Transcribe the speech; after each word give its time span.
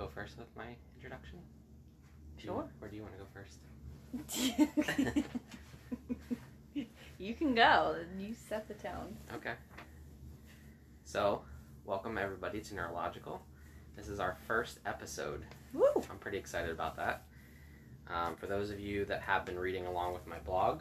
go 0.00 0.08
first 0.08 0.38
with 0.38 0.48
my 0.56 0.74
introduction? 0.96 1.38
Do 2.38 2.42
you- 2.44 2.48
Sure. 2.48 2.70
or 2.80 2.88
do 2.88 2.96
you 2.96 3.02
want 3.02 3.14
to 3.14 3.20
go 3.20 3.26
first? 3.34 3.58
you 7.18 7.34
can 7.34 7.54
go. 7.54 7.96
You 8.18 8.32
set 8.32 8.66
the 8.66 8.72
tone. 8.74 9.14
Okay. 9.34 9.52
So, 11.04 11.42
welcome 11.84 12.16
everybody 12.16 12.62
to 12.62 12.74
Neurolawgical. 12.74 13.40
This 13.94 14.08
is 14.08 14.20
our 14.20 14.38
first 14.46 14.78
episode. 14.86 15.44
Woo! 15.74 15.84
I'm 16.10 16.18
pretty 16.18 16.38
excited 16.38 16.70
about 16.70 16.96
that. 16.96 17.24
Um, 18.08 18.36
for 18.36 18.46
those 18.46 18.70
of 18.70 18.80
you 18.80 19.04
that 19.04 19.20
have 19.20 19.44
been 19.44 19.58
reading 19.58 19.84
along 19.84 20.14
with 20.14 20.26
my 20.26 20.38
blog, 20.38 20.80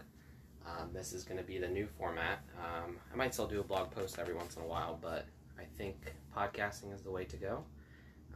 um, 0.66 0.92
this 0.94 1.12
is 1.12 1.26
going 1.26 1.38
to 1.40 1.44
be 1.44 1.58
the 1.58 1.68
new 1.68 1.88
format. 1.98 2.40
Um, 2.58 2.96
I 3.12 3.18
might 3.18 3.34
still 3.34 3.48
do 3.48 3.60
a 3.60 3.64
blog 3.66 3.92
post 3.92 4.18
every 4.18 4.34
once 4.34 4.56
in 4.56 4.62
a 4.62 4.66
while, 4.66 4.98
but 5.02 5.26
I 5.60 5.64
think 5.78 6.14
podcasting 6.34 6.94
is 6.96 7.02
the 7.02 7.12
way 7.12 7.26
to 7.26 7.36
go. 7.36 7.66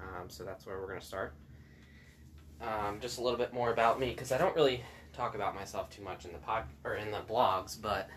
Um, 0.03 0.30
so 0.30 0.43
that's 0.43 0.66
where 0.66 0.77
we're 0.80 0.88
going 0.88 0.99
to 0.99 1.05
start. 1.05 1.34
Um, 2.62 2.99
just 3.02 3.20
a 3.20 3.21
little 3.21 3.38
bit 3.38 3.53
more 3.53 3.71
about 3.71 3.99
me 3.99 4.09
because 4.09 4.31
I 4.31 4.38
don't 4.38 4.55
really 4.55 4.84
talk 5.12 5.35
about 5.35 5.55
myself 5.55 5.89
too 5.89 6.02
much 6.02 6.26
in 6.26 6.31
the 6.31 6.38
pod 6.39 6.63
or 6.84 6.95
in 6.95 7.12
the 7.12 7.21
blogs, 7.21 7.79
but 7.79 8.09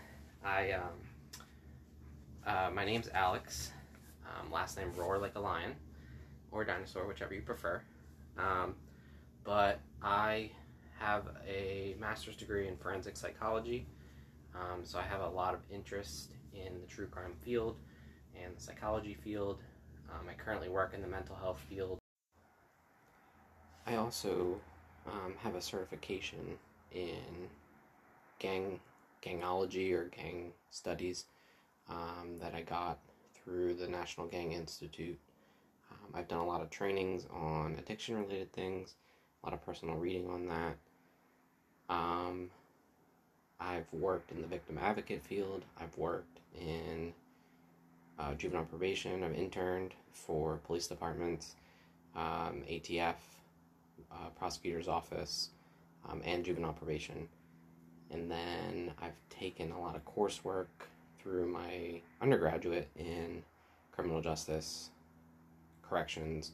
I 0.43 0.71
um, 0.71 0.83
uh, 2.45 2.69
my 2.73 2.85
name's 2.85 3.09
Alex. 3.13 3.71
Um, 4.25 4.51
last 4.51 4.77
name 4.77 4.91
Roar 4.95 5.17
like 5.17 5.35
a 5.35 5.39
lion 5.39 5.75
or 6.51 6.63
dinosaur, 6.63 7.07
whichever 7.07 7.33
you 7.33 7.41
prefer. 7.41 7.81
Um, 8.37 8.75
but 9.43 9.79
I 10.01 10.51
have 10.99 11.25
a 11.47 11.95
master's 11.99 12.35
degree 12.35 12.67
in 12.67 12.77
forensic 12.77 13.17
psychology, 13.17 13.85
um, 14.55 14.81
so 14.83 14.97
I 14.99 15.03
have 15.03 15.21
a 15.21 15.29
lot 15.29 15.53
of 15.53 15.59
interest 15.69 16.31
in 16.53 16.79
the 16.79 16.87
true 16.87 17.07
crime 17.07 17.33
field 17.41 17.77
and 18.43 18.55
the 18.55 18.61
psychology 18.61 19.13
field. 19.13 19.61
Um, 20.09 20.27
I 20.29 20.33
currently 20.33 20.69
work 20.69 20.93
in 20.93 21.01
the 21.01 21.07
mental 21.07 21.35
health 21.35 21.59
field. 21.69 21.99
I 23.85 23.95
also 23.95 24.59
um, 25.05 25.33
have 25.39 25.55
a 25.55 25.61
certification 25.61 26.57
in 26.91 27.49
gang 28.39 28.79
gangology 29.23 29.93
or 29.93 30.05
gang 30.05 30.51
studies 30.69 31.25
um, 31.89 32.37
that 32.39 32.53
I 32.53 32.61
got 32.61 32.99
through 33.33 33.75
the 33.75 33.87
National 33.87 34.27
Gang 34.27 34.51
Institute. 34.51 35.17
Um, 35.91 36.13
I've 36.13 36.27
done 36.27 36.39
a 36.39 36.45
lot 36.45 36.61
of 36.61 36.69
trainings 36.69 37.25
on 37.33 37.75
addiction 37.79 38.17
related 38.17 38.51
things, 38.51 38.95
a 39.41 39.47
lot 39.47 39.53
of 39.53 39.65
personal 39.65 39.95
reading 39.95 40.29
on 40.29 40.47
that. 40.47 40.75
Um, 41.89 42.49
I've 43.59 43.91
worked 43.93 44.31
in 44.31 44.41
the 44.41 44.47
victim 44.47 44.77
advocate 44.77 45.23
field, 45.23 45.63
I've 45.79 45.97
worked 45.97 46.39
in 46.53 47.13
uh, 48.19 48.33
juvenile 48.33 48.65
probation, 48.65 49.23
I've 49.23 49.33
interned 49.33 49.93
for 50.11 50.59
police 50.65 50.87
departments, 50.87 51.55
um, 52.15 52.63
ATF, 52.69 53.15
uh, 54.11 54.29
prosecutor's 54.37 54.87
office, 54.87 55.49
um, 56.09 56.21
and 56.25 56.43
juvenile 56.43 56.73
probation. 56.73 57.27
And 58.11 58.31
then 58.31 58.93
I've 59.01 59.17
taken 59.29 59.71
a 59.71 59.79
lot 59.79 59.95
of 59.95 60.05
coursework 60.05 60.67
through 61.19 61.47
my 61.51 62.01
undergraduate 62.21 62.87
in 62.95 63.43
criminal 63.91 64.21
justice, 64.21 64.89
corrections, 65.87 66.51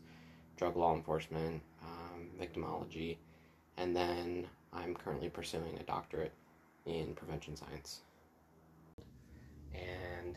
drug 0.58 0.76
law 0.76 0.96
enforcement, 0.96 1.62
um, 1.84 2.28
victimology, 2.40 3.18
and 3.78 3.96
then 3.96 4.48
I'm 4.72 4.94
currently 4.96 5.30
pursuing 5.30 5.78
a 5.80 5.84
doctorate 5.84 6.34
in 6.86 7.14
prevention 7.14 7.56
science. 7.56 8.02
And 9.74 10.36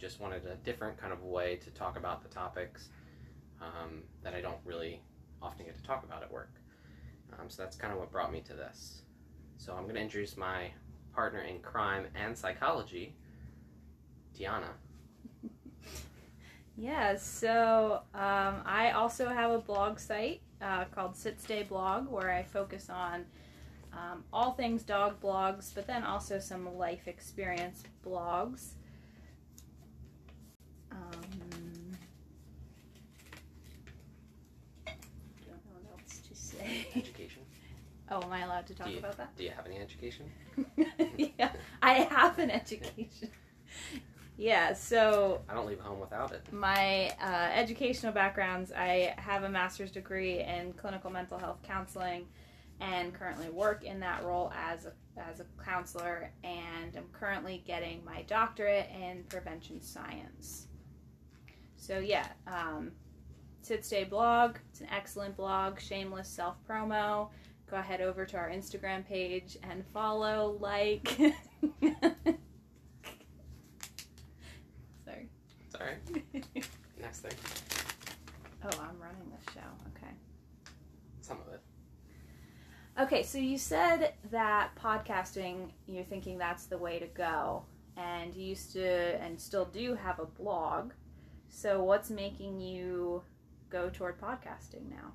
Just 0.00 0.20
wanted 0.20 0.46
a 0.46 0.56
different 0.56 0.98
kind 0.98 1.12
of 1.12 1.22
way 1.22 1.56
to 1.56 1.70
talk 1.70 1.96
about 1.96 2.22
the 2.22 2.28
topics 2.28 2.88
um, 3.60 4.02
that 4.22 4.34
I 4.34 4.40
don't 4.40 4.58
really 4.64 5.00
often 5.40 5.66
get 5.66 5.76
to 5.76 5.82
talk 5.82 6.04
about 6.04 6.22
at 6.22 6.30
work. 6.30 6.54
Um, 7.38 7.48
so 7.48 7.62
that's 7.62 7.76
kind 7.76 7.92
of 7.92 7.98
what 7.98 8.10
brought 8.10 8.32
me 8.32 8.40
to 8.42 8.54
this. 8.54 9.02
So 9.56 9.72
I'm 9.74 9.84
going 9.84 9.94
to 9.94 10.00
introduce 10.00 10.36
my 10.36 10.70
partner 11.14 11.40
in 11.42 11.60
crime 11.60 12.06
and 12.14 12.36
psychology, 12.36 13.14
Tiana. 14.36 14.70
Yeah, 16.76 17.16
so 17.16 18.00
um, 18.14 18.62
I 18.64 18.92
also 18.94 19.28
have 19.28 19.50
a 19.50 19.58
blog 19.58 19.98
site 19.98 20.40
uh, 20.62 20.86
called 20.86 21.14
Sit 21.16 21.40
Stay 21.40 21.62
Blog 21.64 22.08
where 22.08 22.30
I 22.30 22.42
focus 22.42 22.88
on 22.88 23.26
um, 23.92 24.24
all 24.32 24.52
things 24.52 24.82
dog 24.82 25.20
blogs, 25.20 25.74
but 25.74 25.86
then 25.86 26.02
also 26.02 26.38
some 26.38 26.76
life 26.78 27.08
experience 27.08 27.82
blogs. 28.04 28.70
Um, 30.90 31.10
don't 34.86 34.96
know 35.46 35.76
what 35.82 36.00
else 36.00 36.20
to 36.26 36.34
say. 36.34 36.86
Education. 36.96 37.42
Oh, 38.12 38.20
am 38.22 38.30
I 38.32 38.40
allowed 38.40 38.66
to 38.66 38.74
talk 38.74 38.90
you- 38.90 38.98
about 38.98 39.16
that? 39.16 39.34
Do 39.36 39.44
you 39.44 39.50
have 39.50 39.64
any 39.66 39.78
education? 39.78 40.30
yeah, 41.16 41.50
I 41.80 41.94
have 41.94 42.38
an 42.38 42.50
education. 42.50 43.30
Yeah, 44.36 44.74
so 44.74 45.40
I 45.48 45.54
don't 45.54 45.66
leave 45.66 45.80
home 45.80 45.98
without 45.98 46.32
it. 46.32 46.52
my 46.52 47.10
uh, 47.22 47.50
educational 47.54 48.12
backgrounds 48.12 48.70
I 48.72 49.14
have 49.16 49.44
a 49.44 49.48
master's 49.48 49.90
degree 49.90 50.40
in 50.40 50.74
clinical 50.74 51.10
mental 51.10 51.38
health 51.38 51.60
counseling 51.62 52.26
and 52.80 53.14
currently 53.14 53.48
work 53.48 53.84
in 53.84 54.00
that 54.00 54.24
role 54.24 54.52
as 54.54 54.86
a, 54.86 54.92
as 55.18 55.40
a 55.40 55.46
counselor 55.64 56.32
and 56.44 56.96
I'm 56.96 57.08
currently 57.12 57.62
getting 57.66 58.04
my 58.04 58.22
doctorate 58.22 58.90
in 58.90 59.24
prevention 59.24 59.80
science. 59.80 60.66
So 61.76 61.98
yeah, 61.98 62.26
um, 62.46 62.92
Sit 63.62 63.84
Stay 63.84 64.04
blog, 64.04 64.56
it's 64.70 64.80
an 64.80 64.88
excellent 64.90 65.36
blog, 65.36 65.78
shameless 65.78 66.28
self 66.28 66.56
promo. 66.68 67.28
Go 67.72 67.78
ahead 67.78 68.02
over 68.02 68.26
to 68.26 68.36
our 68.36 68.50
Instagram 68.50 69.08
page 69.08 69.56
and 69.62 69.82
follow, 69.94 70.58
like. 70.60 71.08
Sorry. 75.06 75.30
Sorry. 75.70 75.96
Next 77.00 77.20
thing. 77.20 77.32
Oh, 78.64 78.68
I'm 78.78 78.96
running 79.00 79.28
this 79.28 79.54
show. 79.54 79.68
Okay. 79.96 80.12
Some 81.20 81.38
of 81.40 81.52
it. 81.52 81.60
Okay, 83.00 83.24
so 83.24 83.38
you 83.38 83.58
said 83.58 84.12
that 84.30 84.70
podcasting, 84.76 85.70
you're 85.88 86.04
thinking 86.04 86.38
that's 86.38 86.66
the 86.66 86.78
way 86.78 87.00
to 87.00 87.08
go. 87.08 87.64
And 87.96 88.32
you 88.36 88.44
used 88.44 88.72
to 88.74 89.20
and 89.20 89.40
still 89.40 89.64
do 89.64 89.96
have 89.96 90.20
a 90.20 90.26
blog. 90.26 90.92
So 91.48 91.82
what's 91.82 92.08
making 92.08 92.60
you 92.60 93.24
go 93.68 93.90
toward 93.90 94.20
podcasting 94.20 94.88
now? 94.88 95.12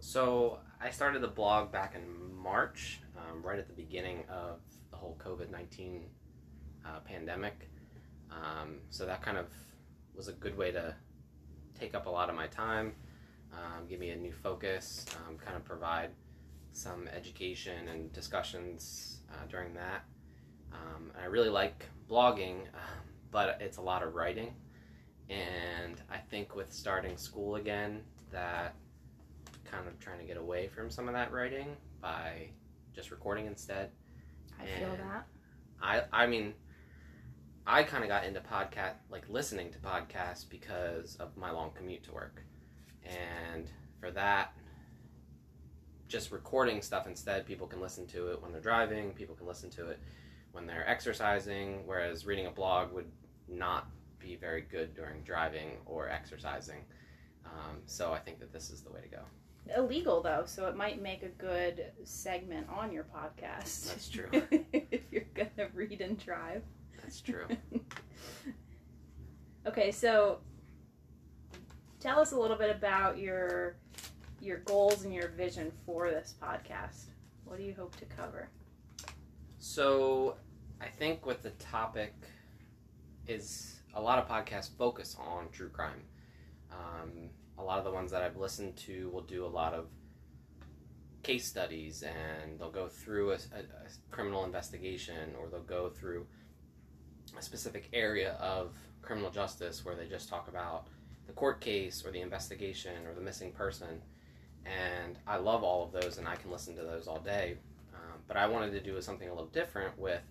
So 0.00 0.58
I 0.84 0.90
started 0.90 1.22
the 1.22 1.28
blog 1.28 1.72
back 1.72 1.94
in 1.94 2.02
March, 2.36 3.00
um, 3.16 3.42
right 3.42 3.58
at 3.58 3.66
the 3.66 3.72
beginning 3.72 4.22
of 4.28 4.60
the 4.90 4.98
whole 4.98 5.16
COVID 5.18 5.50
nineteen 5.50 6.04
uh, 6.84 7.00
pandemic. 7.06 7.70
Um, 8.30 8.80
so 8.90 9.06
that 9.06 9.22
kind 9.22 9.38
of 9.38 9.46
was 10.14 10.28
a 10.28 10.32
good 10.32 10.54
way 10.54 10.72
to 10.72 10.94
take 11.80 11.94
up 11.94 12.04
a 12.04 12.10
lot 12.10 12.28
of 12.28 12.36
my 12.36 12.48
time, 12.48 12.92
um, 13.54 13.86
give 13.88 13.98
me 13.98 14.10
a 14.10 14.16
new 14.16 14.30
focus, 14.30 15.06
um, 15.26 15.38
kind 15.38 15.56
of 15.56 15.64
provide 15.64 16.10
some 16.72 17.08
education 17.08 17.88
and 17.88 18.12
discussions 18.12 19.20
uh, 19.32 19.46
during 19.48 19.72
that. 19.72 20.04
Um, 20.70 21.12
and 21.14 21.22
I 21.22 21.28
really 21.28 21.48
like 21.48 21.86
blogging, 22.10 22.56
um, 22.74 23.04
but 23.30 23.56
it's 23.58 23.78
a 23.78 23.82
lot 23.82 24.02
of 24.02 24.14
writing. 24.14 24.52
And 25.30 25.98
I 26.10 26.18
think 26.18 26.54
with 26.54 26.70
starting 26.74 27.16
school 27.16 27.56
again, 27.56 28.02
that 28.30 28.74
kind 29.74 29.88
of 29.88 29.98
trying 29.98 30.18
to 30.18 30.24
get 30.24 30.36
away 30.36 30.68
from 30.68 30.90
some 30.90 31.08
of 31.08 31.14
that 31.14 31.32
writing 31.32 31.76
by 32.00 32.48
just 32.94 33.10
recording 33.10 33.46
instead. 33.46 33.90
I 34.60 34.66
feel 34.78 34.96
that. 34.96 35.26
I 35.82 36.02
I 36.12 36.26
mean, 36.26 36.54
I 37.66 37.82
kind 37.82 38.04
of 38.04 38.08
got 38.08 38.24
into 38.24 38.40
podcast 38.40 38.94
like 39.10 39.24
listening 39.28 39.70
to 39.72 39.78
podcasts 39.78 40.48
because 40.48 41.16
of 41.16 41.36
my 41.36 41.50
long 41.50 41.70
commute 41.74 42.04
to 42.04 42.12
work, 42.12 42.42
and 43.04 43.68
for 44.00 44.10
that, 44.12 44.54
just 46.08 46.30
recording 46.30 46.80
stuff 46.82 47.06
instead. 47.06 47.46
People 47.46 47.66
can 47.66 47.80
listen 47.80 48.06
to 48.08 48.28
it 48.28 48.42
when 48.42 48.52
they're 48.52 48.60
driving. 48.60 49.12
People 49.12 49.34
can 49.34 49.46
listen 49.46 49.70
to 49.70 49.88
it 49.88 49.98
when 50.52 50.66
they're 50.66 50.88
exercising. 50.88 51.82
Whereas 51.86 52.26
reading 52.26 52.46
a 52.46 52.50
blog 52.50 52.92
would 52.92 53.10
not 53.48 53.88
be 54.18 54.36
very 54.36 54.62
good 54.62 54.94
during 54.94 55.22
driving 55.22 55.72
or 55.84 56.08
exercising. 56.08 56.84
Um, 57.44 57.78
so 57.86 58.12
I 58.12 58.18
think 58.20 58.38
that 58.40 58.52
this 58.52 58.70
is 58.70 58.82
the 58.82 58.90
way 58.90 59.00
to 59.00 59.08
go. 59.08 59.22
Illegal 59.76 60.22
though, 60.22 60.42
so 60.46 60.66
it 60.66 60.76
might 60.76 61.00
make 61.00 61.22
a 61.22 61.28
good 61.28 61.86
segment 62.04 62.66
on 62.68 62.92
your 62.92 63.04
podcast. 63.04 63.88
That's 63.88 64.08
true. 64.08 64.28
if 64.72 65.00
you're 65.10 65.24
gonna 65.34 65.68
read 65.72 66.00
and 66.00 66.18
drive. 66.18 66.62
That's 67.00 67.20
true. 67.20 67.46
okay, 69.66 69.90
so 69.90 70.38
tell 71.98 72.20
us 72.20 72.32
a 72.32 72.38
little 72.38 72.58
bit 72.58 72.74
about 72.74 73.18
your 73.18 73.76
your 74.40 74.58
goals 74.58 75.04
and 75.04 75.14
your 75.14 75.28
vision 75.28 75.72
for 75.86 76.10
this 76.10 76.34
podcast. 76.40 77.06
What 77.44 77.58
do 77.58 77.64
you 77.64 77.74
hope 77.74 77.96
to 77.96 78.04
cover? 78.04 78.50
So, 79.58 80.36
I 80.80 80.88
think 80.88 81.24
with 81.24 81.42
the 81.42 81.50
topic 81.52 82.14
is 83.26 83.80
a 83.94 84.00
lot 84.00 84.18
of 84.18 84.28
podcasts 84.28 84.76
focus 84.76 85.16
on 85.18 85.48
true 85.50 85.70
crime. 85.70 86.02
Um, 86.70 87.30
a 87.58 87.62
lot 87.62 87.78
of 87.78 87.84
the 87.84 87.90
ones 87.90 88.10
that 88.10 88.22
I've 88.22 88.36
listened 88.36 88.76
to 88.78 89.10
will 89.10 89.22
do 89.22 89.44
a 89.44 89.48
lot 89.48 89.74
of 89.74 89.86
case 91.22 91.46
studies 91.46 92.02
and 92.02 92.58
they'll 92.58 92.70
go 92.70 92.86
through 92.86 93.30
a, 93.30 93.34
a, 93.34 93.60
a 93.60 94.10
criminal 94.10 94.44
investigation 94.44 95.34
or 95.40 95.48
they'll 95.48 95.62
go 95.62 95.88
through 95.88 96.26
a 97.36 97.42
specific 97.42 97.88
area 97.92 98.34
of 98.34 98.74
criminal 99.02 99.30
justice 99.30 99.84
where 99.84 99.94
they 99.94 100.06
just 100.06 100.28
talk 100.28 100.48
about 100.48 100.86
the 101.26 101.32
court 101.32 101.60
case 101.60 102.04
or 102.04 102.10
the 102.10 102.20
investigation 102.20 103.06
or 103.06 103.14
the 103.14 103.20
missing 103.20 103.52
person. 103.52 104.02
And 104.64 105.18
I 105.26 105.36
love 105.36 105.62
all 105.62 105.84
of 105.84 105.92
those 105.92 106.18
and 106.18 106.28
I 106.28 106.36
can 106.36 106.50
listen 106.50 106.76
to 106.76 106.82
those 106.82 107.06
all 107.08 107.20
day. 107.20 107.56
Um, 107.94 108.20
but 108.28 108.36
I 108.36 108.46
wanted 108.46 108.72
to 108.72 108.80
do 108.80 109.00
something 109.00 109.28
a 109.28 109.32
little 109.32 109.48
different 109.48 109.98
with 109.98 110.22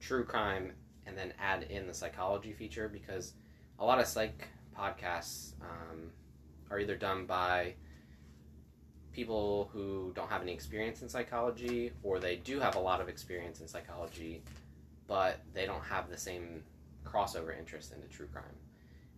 true 0.00 0.24
crime 0.24 0.72
and 1.06 1.16
then 1.16 1.32
add 1.40 1.64
in 1.64 1.86
the 1.86 1.94
psychology 1.94 2.52
feature 2.52 2.88
because 2.88 3.34
a 3.78 3.84
lot 3.84 3.98
of 3.98 4.06
psych 4.06 4.48
podcasts 4.76 5.54
um, 5.60 6.10
are 6.70 6.78
either 6.78 6.96
done 6.96 7.26
by 7.26 7.74
people 9.12 9.68
who 9.72 10.12
don't 10.14 10.30
have 10.30 10.42
any 10.42 10.52
experience 10.52 11.02
in 11.02 11.08
psychology 11.08 11.92
or 12.02 12.18
they 12.18 12.36
do 12.36 12.60
have 12.60 12.76
a 12.76 12.78
lot 12.78 13.00
of 13.00 13.08
experience 13.08 13.60
in 13.60 13.66
psychology 13.66 14.42
but 15.06 15.40
they 15.54 15.66
don't 15.66 15.82
have 15.82 16.08
the 16.08 16.16
same 16.16 16.62
crossover 17.04 17.58
interest 17.58 17.92
into 17.92 18.06
true 18.08 18.28
crime. 18.32 18.44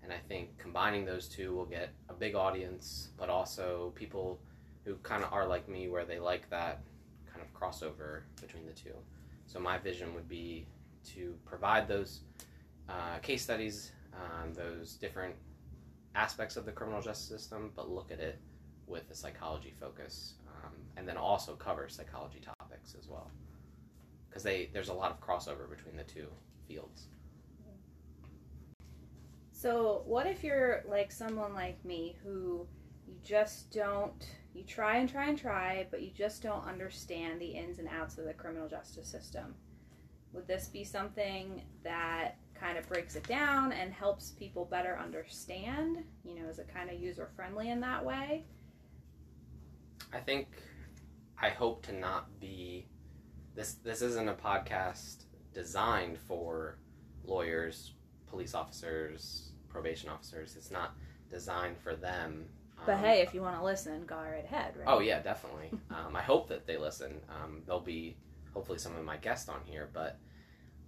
And 0.02 0.12
i 0.12 0.18
think 0.28 0.56
combining 0.58 1.04
those 1.04 1.28
two 1.28 1.54
will 1.54 1.66
get 1.66 1.90
a 2.08 2.14
big 2.14 2.34
audience 2.34 3.08
but 3.18 3.28
also 3.28 3.92
people 3.94 4.40
who 4.84 4.94
kind 5.02 5.22
of 5.22 5.32
are 5.32 5.46
like 5.46 5.68
me 5.68 5.88
where 5.88 6.04
they 6.04 6.18
like 6.18 6.48
that 6.50 6.80
kind 7.30 7.44
of 7.44 7.52
crossover 7.52 8.22
between 8.40 8.64
the 8.64 8.72
two. 8.72 8.94
So 9.46 9.60
my 9.60 9.76
vision 9.78 10.14
would 10.14 10.28
be 10.28 10.66
to 11.14 11.34
provide 11.44 11.86
those 11.86 12.20
uh, 12.88 13.18
case 13.18 13.42
studies 13.42 13.92
um, 14.14 14.52
those 14.54 14.94
different 14.94 15.34
aspects 16.14 16.56
of 16.56 16.64
the 16.64 16.72
criminal 16.72 17.00
justice 17.00 17.28
system, 17.28 17.72
but 17.76 17.90
look 17.90 18.10
at 18.10 18.20
it 18.20 18.38
with 18.86 19.10
a 19.10 19.14
psychology 19.14 19.72
focus, 19.78 20.34
um, 20.48 20.72
and 20.96 21.08
then 21.08 21.16
also 21.16 21.54
cover 21.54 21.88
psychology 21.88 22.40
topics 22.40 22.94
as 22.98 23.08
well, 23.08 23.30
because 24.28 24.42
they 24.42 24.68
there's 24.72 24.88
a 24.88 24.94
lot 24.94 25.10
of 25.10 25.20
crossover 25.20 25.68
between 25.68 25.96
the 25.96 26.04
two 26.04 26.26
fields. 26.66 27.06
So, 29.52 30.02
what 30.06 30.26
if 30.26 30.42
you're 30.42 30.82
like 30.88 31.12
someone 31.12 31.54
like 31.54 31.84
me 31.84 32.16
who 32.24 32.66
you 33.06 33.14
just 33.22 33.70
don't, 33.70 34.26
you 34.54 34.64
try 34.64 34.96
and 34.96 35.08
try 35.08 35.28
and 35.28 35.38
try, 35.38 35.86
but 35.90 36.02
you 36.02 36.10
just 36.16 36.42
don't 36.42 36.66
understand 36.66 37.40
the 37.40 37.50
ins 37.50 37.78
and 37.78 37.88
outs 37.88 38.16
of 38.16 38.24
the 38.24 38.32
criminal 38.32 38.68
justice 38.68 39.06
system? 39.06 39.54
Would 40.32 40.46
this 40.46 40.68
be 40.68 40.82
something 40.82 41.62
that 41.84 42.38
kind 42.60 42.76
of 42.78 42.86
breaks 42.88 43.16
it 43.16 43.24
down 43.26 43.72
and 43.72 43.92
helps 43.92 44.30
people 44.30 44.64
better 44.66 44.98
understand? 45.02 46.04
You 46.24 46.34
know, 46.36 46.48
is 46.48 46.58
it 46.58 46.68
kind 46.72 46.90
of 46.90 47.00
user 47.00 47.28
friendly 47.34 47.70
in 47.70 47.80
that 47.80 48.04
way? 48.04 48.44
I 50.12 50.18
think 50.18 50.48
I 51.40 51.48
hope 51.50 51.82
to 51.86 51.92
not 51.92 52.38
be 52.40 52.86
this 53.54 53.74
this 53.74 54.02
isn't 54.02 54.28
a 54.28 54.34
podcast 54.34 55.24
designed 55.54 56.18
for 56.18 56.78
lawyers, 57.24 57.94
police 58.28 58.54
officers, 58.54 59.52
probation 59.68 60.08
officers. 60.10 60.54
It's 60.56 60.70
not 60.70 60.94
designed 61.30 61.78
for 61.78 61.94
them. 61.94 62.46
But 62.86 62.94
Um, 62.94 63.00
hey, 63.00 63.20
if 63.20 63.34
you 63.34 63.42
want 63.42 63.56
to 63.58 63.64
listen, 63.64 64.04
go 64.06 64.16
right 64.16 64.44
ahead, 64.44 64.74
right? 64.76 64.86
Oh 64.86 65.00
yeah, 65.00 65.20
definitely. 65.20 65.70
Um, 65.90 66.14
I 66.16 66.22
hope 66.22 66.48
that 66.48 66.66
they 66.66 66.76
listen. 66.78 67.20
Um, 67.28 67.62
there'll 67.66 67.80
be 67.80 68.16
hopefully 68.54 68.78
some 68.78 68.96
of 68.96 69.04
my 69.04 69.16
guests 69.16 69.48
on 69.48 69.60
here, 69.64 69.88
but 69.92 70.18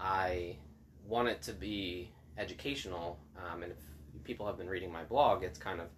I 0.00 0.56
want 1.06 1.28
it 1.28 1.42
to 1.42 1.52
be 1.52 2.12
educational. 2.38 3.18
Um, 3.36 3.62
and 3.62 3.72
if 3.72 3.78
people 4.24 4.46
have 4.46 4.58
been 4.58 4.68
reading 4.68 4.92
my 4.92 5.04
blog, 5.04 5.42
it's 5.42 5.58
kind 5.58 5.80
of 5.80 5.88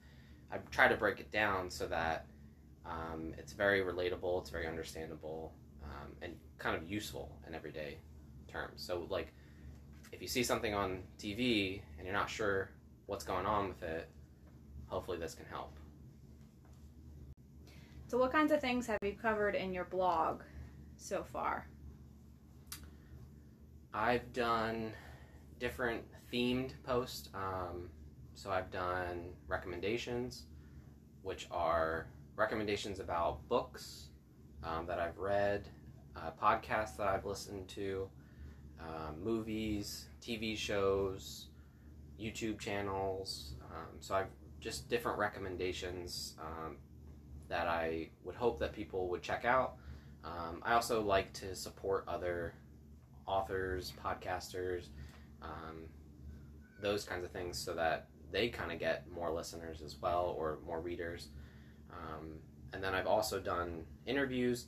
I 0.52 0.58
try 0.70 0.88
to 0.88 0.96
break 0.96 1.20
it 1.20 1.30
down 1.32 1.70
so 1.70 1.86
that 1.88 2.26
um, 2.86 3.34
it's 3.38 3.52
very 3.52 3.80
relatable, 3.80 4.40
it's 4.40 4.50
very 4.50 4.66
understandable, 4.66 5.52
um, 5.82 6.12
and 6.22 6.36
kind 6.58 6.76
of 6.76 6.88
useful 6.88 7.36
in 7.46 7.54
everyday 7.54 7.98
terms. 8.46 8.82
So 8.82 9.06
like 9.08 9.32
if 10.12 10.22
you 10.22 10.28
see 10.28 10.44
something 10.44 10.74
on 10.74 11.02
TV 11.18 11.82
and 11.98 12.06
you're 12.06 12.16
not 12.16 12.30
sure 12.30 12.70
what's 13.06 13.24
going 13.24 13.46
on 13.46 13.68
with 13.68 13.82
it, 13.82 14.08
hopefully 14.86 15.18
this 15.18 15.34
can 15.34 15.46
help. 15.46 15.76
So, 18.06 18.18
what 18.18 18.30
kinds 18.30 18.52
of 18.52 18.60
things 18.60 18.86
have 18.86 18.98
you 19.02 19.14
covered 19.20 19.56
in 19.56 19.72
your 19.72 19.86
blog 19.86 20.42
so 20.96 21.24
far? 21.24 21.66
I've 23.94 24.32
done 24.32 24.92
different 25.60 26.02
themed 26.32 26.72
posts. 26.82 27.28
Um, 27.32 27.88
so 28.34 28.50
I've 28.50 28.70
done 28.72 29.30
recommendations, 29.46 30.46
which 31.22 31.46
are 31.52 32.08
recommendations 32.34 32.98
about 32.98 33.48
books 33.48 34.08
um, 34.64 34.86
that 34.86 34.98
I've 34.98 35.16
read, 35.18 35.68
uh, 36.16 36.30
podcasts 36.42 36.96
that 36.96 37.06
I've 37.06 37.24
listened 37.24 37.68
to, 37.68 38.08
uh, 38.80 39.12
movies, 39.22 40.06
TV 40.20 40.58
shows, 40.58 41.46
YouTube 42.20 42.58
channels. 42.58 43.54
Um, 43.70 43.98
so 44.00 44.16
I've 44.16 44.26
just 44.58 44.88
different 44.88 45.18
recommendations 45.18 46.34
um, 46.40 46.78
that 47.48 47.68
I 47.68 48.08
would 48.24 48.34
hope 48.34 48.58
that 48.58 48.72
people 48.72 49.08
would 49.10 49.22
check 49.22 49.44
out. 49.44 49.74
Um, 50.24 50.62
I 50.64 50.72
also 50.72 51.00
like 51.00 51.32
to 51.34 51.54
support 51.54 52.04
other 52.08 52.54
authors, 53.26 53.92
podcasters, 54.04 54.88
um, 55.42 55.84
those 56.80 57.04
kinds 57.04 57.24
of 57.24 57.30
things, 57.30 57.58
so 57.58 57.74
that 57.74 58.08
they 58.30 58.48
kind 58.48 58.72
of 58.72 58.78
get 58.78 59.04
more 59.10 59.30
listeners 59.30 59.80
as 59.82 59.96
well 60.00 60.34
or 60.38 60.58
more 60.66 60.80
readers. 60.80 61.28
Um, 61.92 62.34
and 62.72 62.82
then 62.82 62.94
I've 62.94 63.06
also 63.06 63.38
done 63.38 63.84
interviews, 64.06 64.66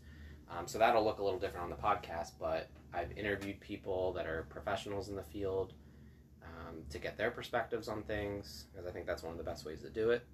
um, 0.50 0.68
so 0.68 0.78
that'll 0.78 1.04
look 1.04 1.18
a 1.18 1.24
little 1.24 1.40
different 1.40 1.64
on 1.64 1.70
the 1.70 1.76
podcast. 1.76 2.32
But 2.38 2.68
I've 2.94 3.10
interviewed 3.18 3.60
people 3.60 4.12
that 4.12 4.26
are 4.26 4.46
professionals 4.48 5.08
in 5.08 5.16
the 5.16 5.22
field 5.24 5.72
um, 6.42 6.76
to 6.90 6.98
get 6.98 7.18
their 7.18 7.30
perspectives 7.30 7.88
on 7.88 8.02
things, 8.02 8.66
because 8.70 8.86
I 8.86 8.92
think 8.92 9.06
that's 9.06 9.22
one 9.22 9.32
of 9.32 9.38
the 9.38 9.44
best 9.44 9.64
ways 9.66 9.82
to 9.82 9.90
do 9.90 10.10
it. 10.10 10.24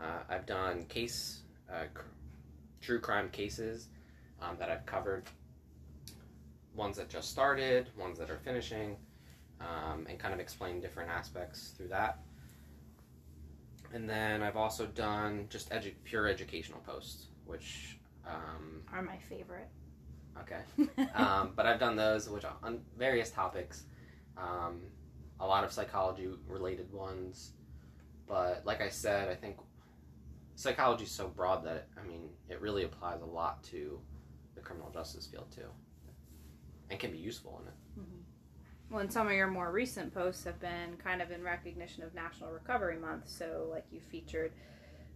Uh, 0.00 0.20
I've 0.28 0.46
done 0.46 0.84
case, 0.84 1.42
uh, 1.70 1.84
cr- 1.92 2.06
true 2.80 3.00
crime 3.00 3.28
cases 3.30 3.88
um, 4.40 4.56
that 4.58 4.70
I've 4.70 4.86
covered 4.86 5.24
ones 6.74 6.96
that 6.96 7.08
just 7.08 7.30
started, 7.30 7.90
ones 7.96 8.18
that 8.18 8.30
are 8.30 8.38
finishing, 8.38 8.96
um, 9.60 10.06
and 10.08 10.18
kind 10.18 10.34
of 10.34 10.40
explain 10.40 10.80
different 10.80 11.10
aspects 11.10 11.72
through 11.76 11.88
that. 11.88 12.18
And 13.92 14.08
then 14.08 14.42
I've 14.42 14.56
also 14.56 14.86
done 14.86 15.46
just 15.48 15.70
edu- 15.70 15.94
pure 16.02 16.26
educational 16.26 16.80
posts, 16.80 17.28
which, 17.46 17.98
um, 18.26 18.82
Are 18.92 19.02
my 19.02 19.18
favorite. 19.28 19.68
okay. 20.40 20.62
Um, 21.14 21.52
but 21.54 21.64
I've 21.66 21.78
done 21.78 21.94
those, 21.94 22.28
which 22.28 22.44
are 22.44 22.56
on 22.62 22.80
various 22.98 23.30
topics, 23.30 23.84
um, 24.36 24.80
a 25.38 25.46
lot 25.46 25.62
of 25.62 25.72
psychology 25.72 26.28
related 26.48 26.92
ones. 26.92 27.52
But 28.26 28.62
like 28.66 28.80
I 28.80 28.88
said, 28.88 29.28
I 29.28 29.34
think 29.36 29.58
psychology 30.56 31.04
is 31.04 31.10
so 31.12 31.28
broad 31.28 31.64
that, 31.64 31.86
I 32.02 32.06
mean, 32.06 32.30
it 32.48 32.60
really 32.60 32.82
applies 32.84 33.20
a 33.22 33.26
lot 33.26 33.62
to 33.64 34.00
the 34.56 34.60
criminal 34.60 34.90
justice 34.90 35.26
field 35.26 35.46
too 35.54 35.68
and 36.94 37.00
can 37.00 37.10
be 37.10 37.18
useful 37.18 37.60
in 37.60 37.68
it. 37.68 37.74
Well, 38.90 39.00
and 39.00 39.12
some 39.12 39.26
of 39.26 39.32
your 39.32 39.48
more 39.48 39.72
recent 39.72 40.14
posts 40.14 40.44
have 40.44 40.60
been 40.60 40.96
kind 41.02 41.20
of 41.20 41.32
in 41.32 41.42
recognition 41.42 42.04
of 42.04 42.14
National 42.14 42.52
Recovery 42.52 42.96
Month. 42.96 43.28
So, 43.28 43.66
like 43.70 43.84
you 43.90 44.00
featured 44.00 44.52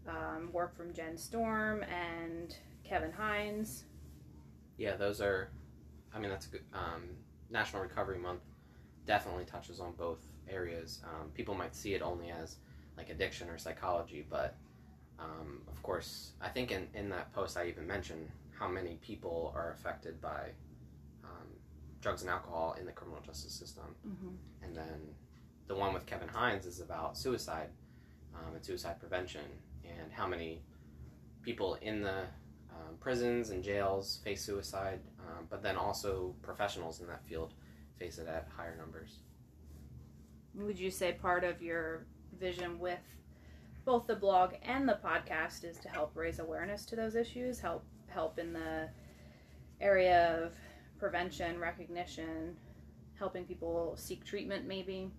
um, 0.09 0.51
work 0.53 0.77
from 0.77 0.93
Jen 0.93 1.17
Storm 1.17 1.85
and 1.85 2.57
Kevin 2.83 3.13
Hines. 3.13 3.85
Yeah, 4.79 4.97
those 4.97 5.21
are. 5.21 5.51
I 6.13 6.19
mean, 6.19 6.31
that's 6.31 6.47
a 6.47 6.51
good. 6.51 6.65
Um, 6.73 7.05
National 7.51 7.83
Recovery 7.83 8.19
Month 8.19 8.43
definitely 9.07 9.45
touches 9.45 9.79
on 9.79 9.93
both 9.93 10.27
areas. 10.49 11.01
Um, 11.05 11.31
people 11.31 11.55
might 11.55 11.77
see 11.77 11.95
it 11.95 12.03
only 12.03 12.31
as 12.31 12.57
like 12.97 13.11
addiction 13.11 13.49
or 13.49 13.59
psychology, 13.59 14.27
but 14.29 14.57
um, 15.21 15.63
of 15.69 15.81
course, 15.85 16.33
I 16.41 16.49
think 16.49 16.73
in, 16.73 16.89
in 16.95 17.09
that 17.11 17.33
post 17.33 17.57
I 17.57 17.69
even 17.69 17.87
mentioned 17.87 18.29
how 18.59 18.67
many 18.67 18.99
people 19.03 19.53
are 19.55 19.71
affected 19.71 20.21
by 20.21 20.51
drugs 22.01 22.23
and 22.23 22.31
alcohol 22.31 22.77
in 22.79 22.87
the 22.87 22.93
criminal 22.93 23.21
justice 23.21 23.53
system. 23.53 23.95
Mm-hmm. 24.07 24.65
And 24.65 24.77
then 24.77 25.15
the 25.67 25.75
one 25.75 25.93
with 25.93 26.07
Kevin 26.07 26.29
Hines 26.29 26.67
is 26.67 26.81
about 26.81 27.17
suicide 27.17 27.71
um, 28.35 28.55
and 28.55 28.65
suicide 28.65 28.99
prevention 29.01 29.45
and 29.85 30.13
how 30.13 30.27
many 30.27 30.63
people 31.43 31.79
in 31.83 32.03
the 32.03 32.25
um, 32.71 32.97
prisons 33.01 33.51
and 33.51 33.63
jails 33.63 34.21
face 34.25 34.45
suicide, 34.45 35.01
um, 35.21 35.47
but 35.51 35.63
then 35.63 35.77
also 35.77 36.35
professionals 36.43 37.01
in 37.01 37.07
that 37.07 37.25
field 37.25 37.55
face 37.99 38.19
it 38.19 38.29
at 38.29 38.47
higher 38.57 38.77
numbers. 38.77 39.21
Would 40.55 40.79
you 40.79 40.91
say 40.91 41.13
part 41.13 41.45
of 41.45 41.63
your 41.63 42.07
vision 42.39 42.79
with 42.79 43.01
both 43.85 44.07
the 44.07 44.15
blog 44.15 44.55
and 44.63 44.89
the 44.89 44.99
podcast 45.05 45.65
is 45.65 45.79
to 45.79 45.89
help 45.89 46.13
raise 46.15 46.39
awareness 46.39 46.85
to 46.87 46.97
those 46.97 47.15
issues, 47.15 47.59
help 47.59 47.85
help 48.09 48.39
in 48.39 48.53
the 48.53 48.89
area 49.81 50.39
of 50.43 50.53
prevention, 50.99 51.59
recognition, 51.59 52.57
helping 53.19 53.45
people 53.45 53.95
seek 53.97 54.25
treatment 54.25 54.67
maybe? 54.67 55.11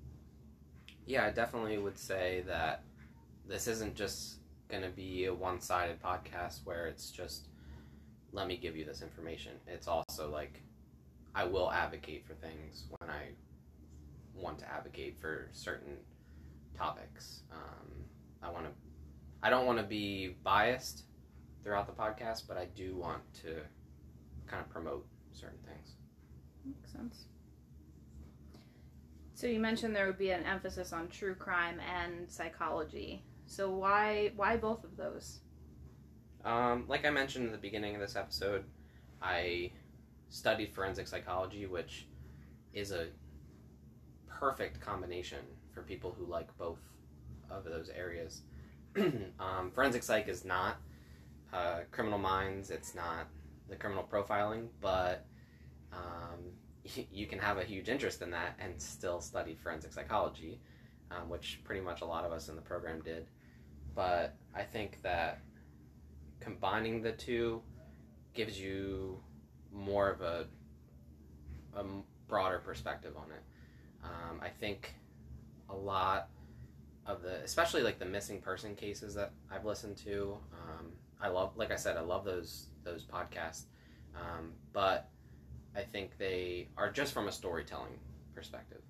Yeah, 1.05 1.25
I 1.25 1.31
definitely 1.31 1.77
would 1.77 1.97
say 1.97 2.43
that 2.47 2.83
this 3.47 3.67
isn't 3.67 3.95
just 3.95 4.37
going 4.69 4.83
to 4.83 4.89
be 4.89 5.25
a 5.25 5.33
one 5.33 5.59
sided 5.59 6.01
podcast 6.01 6.59
where 6.65 6.85
it's 6.85 7.09
just, 7.09 7.47
let 8.31 8.47
me 8.47 8.57
give 8.57 8.75
you 8.75 8.85
this 8.85 9.01
information. 9.01 9.53
It's 9.67 9.87
also 9.87 10.29
like, 10.29 10.61
I 11.33 11.45
will 11.45 11.71
advocate 11.71 12.25
for 12.25 12.33
things 12.35 12.85
when 12.99 13.09
I 13.09 13.29
want 14.35 14.59
to 14.59 14.71
advocate 14.71 15.19
for 15.19 15.49
certain 15.51 15.97
topics. 16.77 17.41
Um, 17.51 17.91
I 18.41 18.49
want 18.49 18.65
to, 18.65 18.71
I 19.41 19.49
don't 19.49 19.65
want 19.65 19.79
to 19.79 19.83
be 19.83 20.35
biased 20.43 21.03
throughout 21.63 21.87
the 21.87 21.93
podcast, 21.93 22.43
but 22.47 22.57
I 22.57 22.65
do 22.75 22.95
want 22.95 23.21
to 23.41 23.55
kind 24.47 24.63
of 24.63 24.69
promote 24.69 25.05
certain 25.39 25.59
things. 25.65 25.95
Makes 26.65 26.91
sense. 26.91 27.25
So 29.33 29.47
you 29.47 29.59
mentioned 29.59 29.95
there 29.95 30.07
would 30.07 30.17
be 30.17 30.31
an 30.31 30.43
emphasis 30.43 30.91
on 30.91 31.07
true 31.07 31.33
crime 31.33 31.79
and 31.79 32.29
psychology. 32.29 33.23
So 33.45 33.69
why 33.71 34.31
why 34.35 34.57
both 34.57 34.83
of 34.83 34.97
those? 34.97 35.39
Um, 36.43 36.85
like 36.87 37.05
I 37.05 37.09
mentioned 37.09 37.45
in 37.45 37.51
the 37.51 37.57
beginning 37.57 37.95
of 37.95 38.01
this 38.01 38.15
episode, 38.15 38.65
I 39.21 39.71
studied 40.29 40.73
forensic 40.73 41.07
psychology, 41.07 41.65
which 41.65 42.07
is 42.73 42.91
a 42.91 43.07
perfect 44.27 44.79
combination 44.79 45.39
for 45.73 45.81
people 45.81 46.15
who 46.17 46.25
like 46.25 46.55
both 46.57 46.79
of 47.49 47.63
those 47.63 47.89
areas. 47.89 48.41
um, 49.39 49.71
forensic 49.73 50.03
psych 50.03 50.27
is 50.27 50.45
not 50.45 50.77
uh, 51.53 51.79
criminal 51.91 52.19
minds, 52.19 52.69
it's 52.69 52.95
not 52.95 53.27
the 53.69 53.75
criminal 53.75 54.07
profiling, 54.09 54.67
but 54.81 55.25
um, 55.93 56.39
you 57.11 57.27
can 57.27 57.39
have 57.39 57.57
a 57.57 57.63
huge 57.63 57.89
interest 57.89 58.21
in 58.21 58.31
that 58.31 58.55
and 58.59 58.79
still 58.81 59.21
study 59.21 59.55
forensic 59.61 59.93
psychology, 59.93 60.59
um, 61.11 61.29
which 61.29 61.61
pretty 61.63 61.81
much 61.81 62.01
a 62.01 62.05
lot 62.05 62.25
of 62.25 62.31
us 62.31 62.49
in 62.49 62.55
the 62.55 62.61
program 62.61 63.01
did. 63.01 63.27
But 63.95 64.35
I 64.55 64.63
think 64.63 65.01
that 65.01 65.41
combining 66.39 67.01
the 67.01 67.11
two 67.11 67.61
gives 68.33 68.59
you 68.59 69.19
more 69.71 70.09
of 70.09 70.21
a, 70.21 70.45
a 71.75 71.83
broader 72.27 72.59
perspective 72.59 73.15
on 73.17 73.31
it. 73.31 73.43
Um, 74.03 74.39
I 74.41 74.49
think 74.49 74.95
a 75.69 75.75
lot 75.75 76.29
of 77.05 77.21
the, 77.21 77.41
especially 77.43 77.81
like 77.81 77.99
the 77.99 78.05
missing 78.05 78.39
person 78.39 78.75
cases 78.75 79.15
that 79.15 79.33
I've 79.51 79.65
listened 79.65 79.97
to. 79.97 80.37
Um, 80.53 80.91
I 81.21 81.27
love, 81.27 81.57
like 81.57 81.71
I 81.71 81.75
said, 81.75 81.97
I 81.97 82.01
love 82.01 82.23
those 82.23 82.67
those 82.83 83.03
podcasts, 83.03 83.63
um, 84.15 84.53
but 84.71 85.09
I 85.75 85.81
think 85.81 86.17
they 86.17 86.67
are 86.77 86.91
just 86.91 87.13
from 87.13 87.27
a 87.27 87.31
storytelling 87.31 87.99
perspective, 88.33 88.81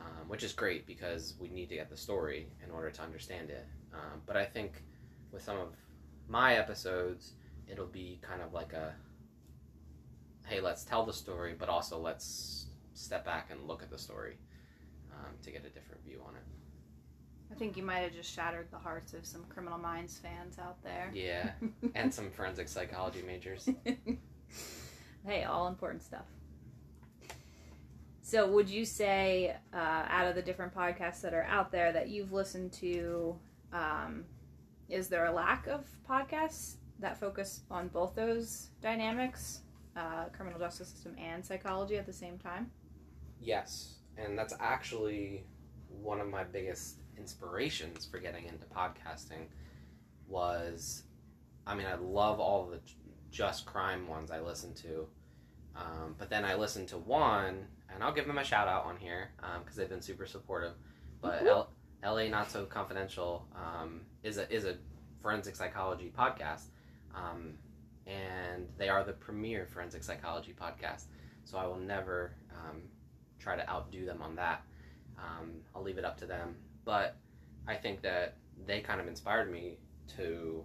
um, 0.00 0.28
which 0.28 0.42
is 0.42 0.52
great 0.52 0.86
because 0.86 1.34
we 1.38 1.48
need 1.48 1.68
to 1.68 1.76
get 1.76 1.90
the 1.90 1.96
story 1.96 2.48
in 2.64 2.70
order 2.70 2.90
to 2.90 3.02
understand 3.02 3.50
it. 3.50 3.66
Um, 3.94 4.20
but 4.26 4.36
I 4.36 4.44
think 4.44 4.82
with 5.32 5.42
some 5.42 5.58
of 5.58 5.68
my 6.28 6.56
episodes, 6.56 7.32
it'll 7.70 7.86
be 7.86 8.18
kind 8.22 8.42
of 8.42 8.52
like 8.52 8.72
a 8.72 8.94
hey, 10.46 10.60
let's 10.60 10.84
tell 10.84 11.04
the 11.04 11.12
story, 11.12 11.54
but 11.58 11.68
also 11.68 11.98
let's 11.98 12.66
step 12.94 13.24
back 13.24 13.48
and 13.50 13.66
look 13.66 13.82
at 13.82 13.90
the 13.90 13.98
story 13.98 14.36
um, 15.12 15.34
to 15.42 15.50
get 15.50 15.64
a 15.64 15.68
different 15.68 16.04
view 16.04 16.20
on 16.26 16.34
it. 16.36 16.42
I 17.50 17.54
think 17.54 17.76
you 17.76 17.82
might 17.82 17.98
have 17.98 18.12
just 18.12 18.32
shattered 18.32 18.68
the 18.70 18.78
hearts 18.78 19.12
of 19.12 19.24
some 19.24 19.44
Criminal 19.48 19.78
Minds 19.78 20.18
fans 20.18 20.58
out 20.58 20.82
there. 20.82 21.10
Yeah, 21.14 21.50
and 21.94 22.12
some 22.12 22.30
forensic 22.36 22.68
psychology 22.68 23.22
majors. 23.26 23.68
hey, 25.26 25.44
all 25.44 25.68
important 25.68 26.02
stuff. 26.02 26.24
So, 28.22 28.50
would 28.50 28.68
you 28.68 28.84
say, 28.84 29.56
uh, 29.72 29.76
out 30.08 30.26
of 30.26 30.34
the 30.34 30.42
different 30.42 30.74
podcasts 30.74 31.20
that 31.20 31.32
are 31.32 31.44
out 31.44 31.70
there 31.70 31.92
that 31.92 32.08
you've 32.08 32.32
listened 32.32 32.72
to, 32.74 33.36
um, 33.72 34.24
is 34.88 35.08
there 35.08 35.26
a 35.26 35.32
lack 35.32 35.66
of 35.66 35.84
podcasts 36.08 36.76
that 36.98 37.18
focus 37.18 37.62
on 37.70 37.88
both 37.88 38.14
those 38.14 38.70
dynamics, 38.80 39.60
uh, 39.96 40.24
criminal 40.32 40.58
justice 40.58 40.88
system 40.88 41.14
and 41.18 41.44
psychology 41.44 41.98
at 41.98 42.06
the 42.06 42.12
same 42.12 42.38
time? 42.38 42.70
Yes, 43.40 43.96
and 44.16 44.36
that's 44.36 44.54
actually 44.58 45.44
one 45.88 46.20
of 46.20 46.28
my 46.28 46.44
biggest 46.44 46.96
inspirations 47.16 48.06
for 48.06 48.18
getting 48.18 48.44
into 48.44 48.66
podcasting 48.66 49.46
was 50.28 51.04
I 51.66 51.74
mean 51.74 51.86
I 51.86 51.94
love 51.94 52.40
all 52.40 52.66
the 52.66 52.80
just 53.30 53.66
crime 53.66 54.06
ones 54.06 54.30
I 54.30 54.40
listen 54.40 54.74
to 54.74 55.06
um, 55.78 56.14
but 56.18 56.30
then 56.30 56.44
I 56.44 56.54
listened 56.54 56.88
to 56.88 56.98
one 56.98 57.66
and 57.92 58.02
I'll 58.02 58.12
give 58.12 58.26
them 58.26 58.38
a 58.38 58.44
shout 58.44 58.68
out 58.68 58.84
on 58.84 58.96
here 58.96 59.30
because 59.38 59.76
um, 59.76 59.82
they've 59.82 59.88
been 59.88 60.02
super 60.02 60.26
supportive. 60.26 60.72
But 61.20 61.46
L- 61.46 61.70
LA 62.04 62.28
Not 62.28 62.50
So 62.50 62.64
Confidential 62.64 63.46
um, 63.54 64.02
is 64.22 64.38
a 64.38 64.50
is 64.52 64.64
a 64.64 64.76
forensic 65.22 65.56
psychology 65.56 66.12
podcast. 66.16 66.66
Um, 67.14 67.54
and 68.06 68.68
they 68.78 68.88
are 68.88 69.02
the 69.02 69.12
premier 69.12 69.66
forensic 69.66 70.04
psychology 70.04 70.54
podcast. 70.58 71.04
So 71.44 71.58
I 71.58 71.66
will 71.66 71.78
never 71.78 72.34
um, 72.52 72.82
try 73.38 73.56
to 73.56 73.68
outdo 73.68 74.04
them 74.04 74.22
on 74.22 74.36
that. 74.36 74.62
Um, 75.18 75.52
I'll 75.74 75.82
leave 75.82 75.98
it 75.98 76.04
up 76.04 76.16
to 76.18 76.26
them. 76.26 76.56
But 76.84 77.16
I 77.66 77.74
think 77.74 78.02
that 78.02 78.36
they 78.66 78.80
kind 78.80 79.00
of 79.00 79.08
inspired 79.08 79.50
me 79.50 79.78
to 80.16 80.64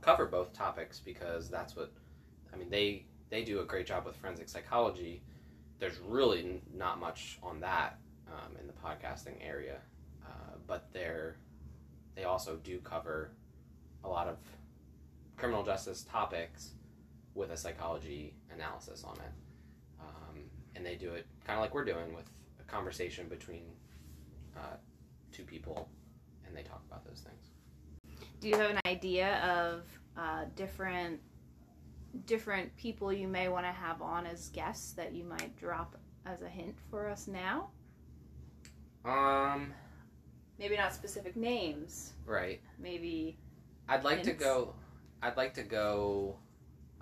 cover 0.00 0.26
both 0.26 0.52
topics 0.52 1.00
because 1.00 1.50
that's 1.50 1.74
what 1.74 1.92
I 2.52 2.56
mean. 2.56 2.70
They 2.70 3.06
they 3.30 3.44
do 3.44 3.60
a 3.60 3.64
great 3.64 3.86
job 3.86 4.04
with 4.06 4.16
forensic 4.16 4.48
psychology. 4.48 5.22
There's 5.78 5.98
really 5.98 6.60
not 6.74 6.98
much 6.98 7.38
on 7.42 7.60
that 7.60 7.98
um, 8.26 8.56
in 8.60 8.66
the 8.66 8.72
podcasting 8.72 9.36
area, 9.40 9.78
uh, 10.26 10.56
but 10.66 10.88
they're 10.92 11.36
they 12.14 12.24
also 12.24 12.56
do 12.64 12.80
cover 12.80 13.30
a 14.02 14.08
lot 14.08 14.26
of 14.26 14.38
criminal 15.36 15.62
justice 15.62 16.02
topics 16.02 16.70
with 17.34 17.50
a 17.52 17.56
psychology 17.56 18.34
analysis 18.52 19.04
on 19.04 19.14
it, 19.16 19.32
um, 20.00 20.40
and 20.74 20.84
they 20.84 20.96
do 20.96 21.12
it 21.12 21.26
kind 21.46 21.58
of 21.58 21.62
like 21.62 21.74
we're 21.74 21.84
doing 21.84 22.12
with 22.14 22.28
a 22.60 22.64
conversation 22.64 23.28
between 23.28 23.62
uh, 24.56 24.76
two 25.30 25.44
people, 25.44 25.88
and 26.44 26.56
they 26.56 26.62
talk 26.62 26.82
about 26.88 27.04
those 27.04 27.20
things. 27.20 28.18
Do 28.40 28.48
you 28.48 28.56
have 28.56 28.70
an 28.70 28.80
idea 28.86 29.38
of 29.44 29.82
uh, 30.16 30.46
different 30.56 31.20
different 32.26 32.74
people 32.76 33.12
you 33.12 33.28
may 33.28 33.48
want 33.48 33.66
to 33.66 33.72
have 33.72 34.02
on 34.02 34.26
as 34.26 34.48
guests 34.48 34.92
that 34.92 35.12
you 35.12 35.24
might 35.24 35.56
drop 35.56 35.96
as 36.26 36.42
a 36.42 36.48
hint 36.48 36.76
for 36.90 37.08
us 37.08 37.28
now? 37.28 37.70
Um, 39.04 39.72
maybe 40.58 40.76
not 40.76 40.92
specific 40.92 41.36
names. 41.36 42.12
Right. 42.26 42.60
Maybe. 42.78 43.38
I'd 43.88 44.04
like 44.04 44.24
hints. 44.24 44.30
to 44.30 44.34
go. 44.34 44.74
I'd 45.22 45.36
like 45.36 45.54
to 45.54 45.62
go. 45.62 46.36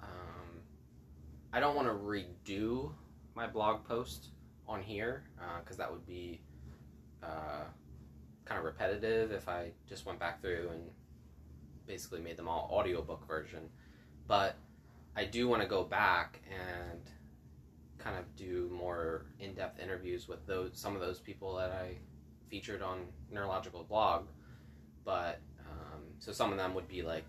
Um, 0.03 0.61
I 1.53 1.61
don't 1.61 1.75
want 1.75 1.89
to 1.89 1.95
redo 1.95 2.93
my 3.35 3.47
blog 3.47 3.85
post 3.85 4.29
on 4.69 4.83
here 4.83 5.25
because 5.61 5.79
uh, 5.79 5.83
that 5.83 5.91
would 5.93 6.07
be 6.07 6.41
uh, 7.23 7.65
kind 8.45 8.59
of 8.59 8.65
repetitive 8.65 9.33
if 9.33 9.49
I 9.49 9.73
just 9.89 10.07
went 10.07 10.19
back 10.19 10.41
through 10.41 10.71
and 10.73 10.83
basically 11.87 12.21
made 12.21 12.37
them 12.37 12.49
all 12.49 12.71
audiobook 12.73 13.27
version. 13.27 13.69
But 14.27 14.57
I 15.17 15.25
do 15.25 15.49
want 15.49 15.63
to 15.63 15.69
go 15.69 15.83
back 15.83 16.43
and 16.51 17.01
kind 17.99 18.19
of 18.19 18.37
do 18.37 18.71
more 18.73 19.25
in-depth 19.41 19.81
interviews 19.81 20.29
with 20.29 20.47
those 20.47 20.71
some 20.75 20.95
of 20.95 21.01
those 21.01 21.19
people 21.19 21.57
that 21.57 21.71
I 21.71 21.97
featured 22.49 22.83
on 22.83 23.07
Neurolawgical 23.33 23.89
Blog. 23.89 24.27
But 25.05 25.41
um, 25.61 26.03
so 26.19 26.33
some 26.33 26.53
of 26.53 26.59
them 26.59 26.75
would 26.75 26.89
be 26.89 27.03
like 27.03 27.25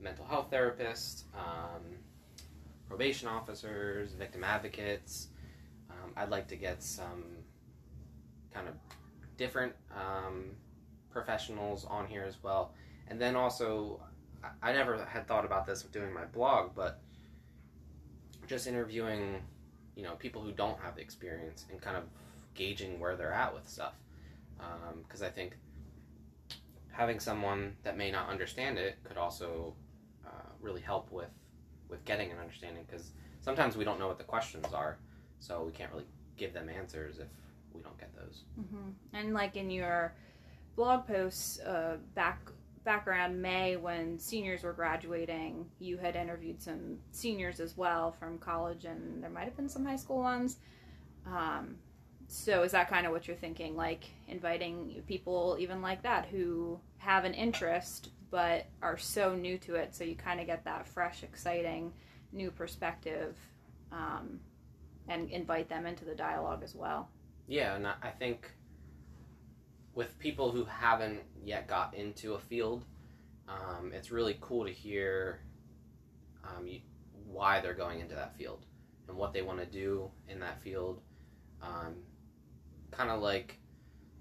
mental 0.00 0.24
health 0.24 0.50
therapists, 0.50 1.24
um, 1.34 1.82
probation 2.88 3.28
officers, 3.28 4.12
victim 4.12 4.44
advocates. 4.44 5.28
Um, 5.90 6.12
I'd 6.16 6.30
like 6.30 6.46
to 6.48 6.56
get 6.56 6.82
some 6.82 7.24
kind 8.52 8.68
of 8.68 8.74
different 9.36 9.72
um, 9.94 10.52
professionals 11.10 11.84
on 11.84 12.06
here 12.06 12.24
as 12.26 12.36
well. 12.42 12.74
And 13.08 13.20
then 13.20 13.36
also, 13.36 14.00
I 14.62 14.72
never 14.72 15.04
had 15.04 15.26
thought 15.26 15.44
about 15.44 15.66
this 15.66 15.82
doing 15.82 16.12
my 16.12 16.24
blog, 16.24 16.70
but 16.74 17.00
just 18.46 18.66
interviewing, 18.66 19.42
you 19.96 20.02
know, 20.02 20.14
people 20.14 20.42
who 20.42 20.52
don't 20.52 20.78
have 20.80 20.94
the 20.96 21.02
experience 21.02 21.66
and 21.70 21.80
kind 21.80 21.96
of 21.96 22.04
gauging 22.54 22.98
where 23.00 23.16
they're 23.16 23.32
at 23.32 23.54
with 23.54 23.68
stuff. 23.68 23.94
Because 25.02 25.22
um, 25.22 25.26
I 25.26 25.30
think 25.30 25.56
having 26.90 27.20
someone 27.20 27.76
that 27.82 27.96
may 27.96 28.10
not 28.10 28.28
understand 28.28 28.78
it 28.78 28.96
could 29.04 29.16
also 29.16 29.74
uh, 30.26 30.50
really 30.60 30.80
help 30.80 31.10
with 31.12 31.30
with 31.88 32.04
getting 32.04 32.30
an 32.30 32.38
understanding. 32.38 32.84
Because 32.88 33.12
sometimes 33.40 33.76
we 33.76 33.84
don't 33.84 33.98
know 33.98 34.08
what 34.08 34.18
the 34.18 34.24
questions 34.24 34.66
are, 34.72 34.98
so 35.40 35.62
we 35.64 35.72
can't 35.72 35.90
really 35.92 36.06
give 36.36 36.52
them 36.52 36.68
answers 36.68 37.18
if 37.18 37.28
we 37.72 37.82
don't 37.82 37.98
get 37.98 38.14
those. 38.14 38.44
Mm-hmm. 38.58 38.90
And 39.12 39.34
like 39.34 39.56
in 39.56 39.70
your 39.70 40.14
blog 40.76 41.06
posts 41.06 41.58
uh, 41.60 41.96
back 42.14 42.50
back 42.88 43.06
around 43.06 43.42
May 43.42 43.76
when 43.76 44.18
seniors 44.18 44.62
were 44.62 44.72
graduating, 44.72 45.66
you 45.78 45.98
had 45.98 46.16
interviewed 46.16 46.62
some 46.62 46.96
seniors 47.12 47.60
as 47.60 47.76
well 47.76 48.12
from 48.12 48.38
college, 48.38 48.86
and 48.86 49.22
there 49.22 49.28
might 49.28 49.44
have 49.44 49.54
been 49.54 49.68
some 49.68 49.84
high 49.84 49.96
school 49.96 50.20
ones. 50.20 50.56
Um, 51.26 51.76
so 52.28 52.62
is 52.62 52.72
that 52.72 52.88
kind 52.88 53.04
of 53.04 53.12
what 53.12 53.28
you're 53.28 53.36
thinking 53.36 53.76
like 53.76 54.04
inviting 54.26 55.02
people 55.06 55.56
even 55.58 55.82
like 55.82 56.02
that 56.02 56.26
who 56.26 56.78
have 56.96 57.24
an 57.24 57.34
interest 57.34 58.10
but 58.30 58.66
are 58.82 58.98
so 58.98 59.34
new 59.34 59.56
to 59.56 59.74
it 59.74 59.94
so 59.94 60.04
you 60.04 60.14
kind 60.14 60.38
of 60.38 60.46
get 60.46 60.62
that 60.64 60.86
fresh 60.86 61.22
exciting 61.22 61.90
new 62.32 62.50
perspective 62.50 63.34
um, 63.92 64.38
and 65.08 65.30
invite 65.30 65.70
them 65.70 65.86
into 65.86 66.04
the 66.04 66.14
dialogue 66.14 66.62
as 66.62 66.74
well 66.74 67.08
Yeah, 67.48 67.76
and 67.76 67.86
I 67.86 67.94
I 68.02 68.10
think 68.10 68.50
with 69.98 70.16
people 70.20 70.52
who 70.52 70.64
haven't 70.64 71.18
yet 71.44 71.66
got 71.66 71.92
into 71.92 72.34
a 72.34 72.38
field, 72.38 72.84
um, 73.48 73.90
it's 73.92 74.12
really 74.12 74.38
cool 74.40 74.64
to 74.64 74.70
hear 74.70 75.40
um, 76.44 76.68
you, 76.68 76.78
why 77.26 77.60
they're 77.60 77.74
going 77.74 77.98
into 77.98 78.14
that 78.14 78.36
field 78.36 78.64
and 79.08 79.16
what 79.16 79.32
they 79.32 79.42
want 79.42 79.58
to 79.58 79.66
do 79.66 80.08
in 80.28 80.38
that 80.38 80.62
field. 80.62 81.00
Um, 81.60 81.96
kind 82.92 83.10
of 83.10 83.20
like 83.20 83.58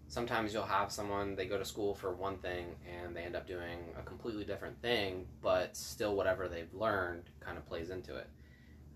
sometimes 0.07 0.51
you'll 0.51 0.63
have 0.63 0.91
someone 0.91 1.35
they 1.35 1.45
go 1.45 1.59
to 1.59 1.65
school 1.65 1.93
for 1.93 2.11
one 2.11 2.39
thing 2.39 2.75
and 2.99 3.15
they 3.15 3.21
end 3.21 3.35
up 3.35 3.47
doing 3.47 3.77
a 3.99 4.01
completely 4.01 4.45
different 4.45 4.81
thing, 4.81 5.27
but 5.43 5.77
still 5.77 6.15
whatever 6.15 6.47
they've 6.47 6.73
learned 6.73 7.25
kind 7.39 7.55
of 7.55 7.67
plays 7.67 7.91
into 7.91 8.15
it. 8.15 8.27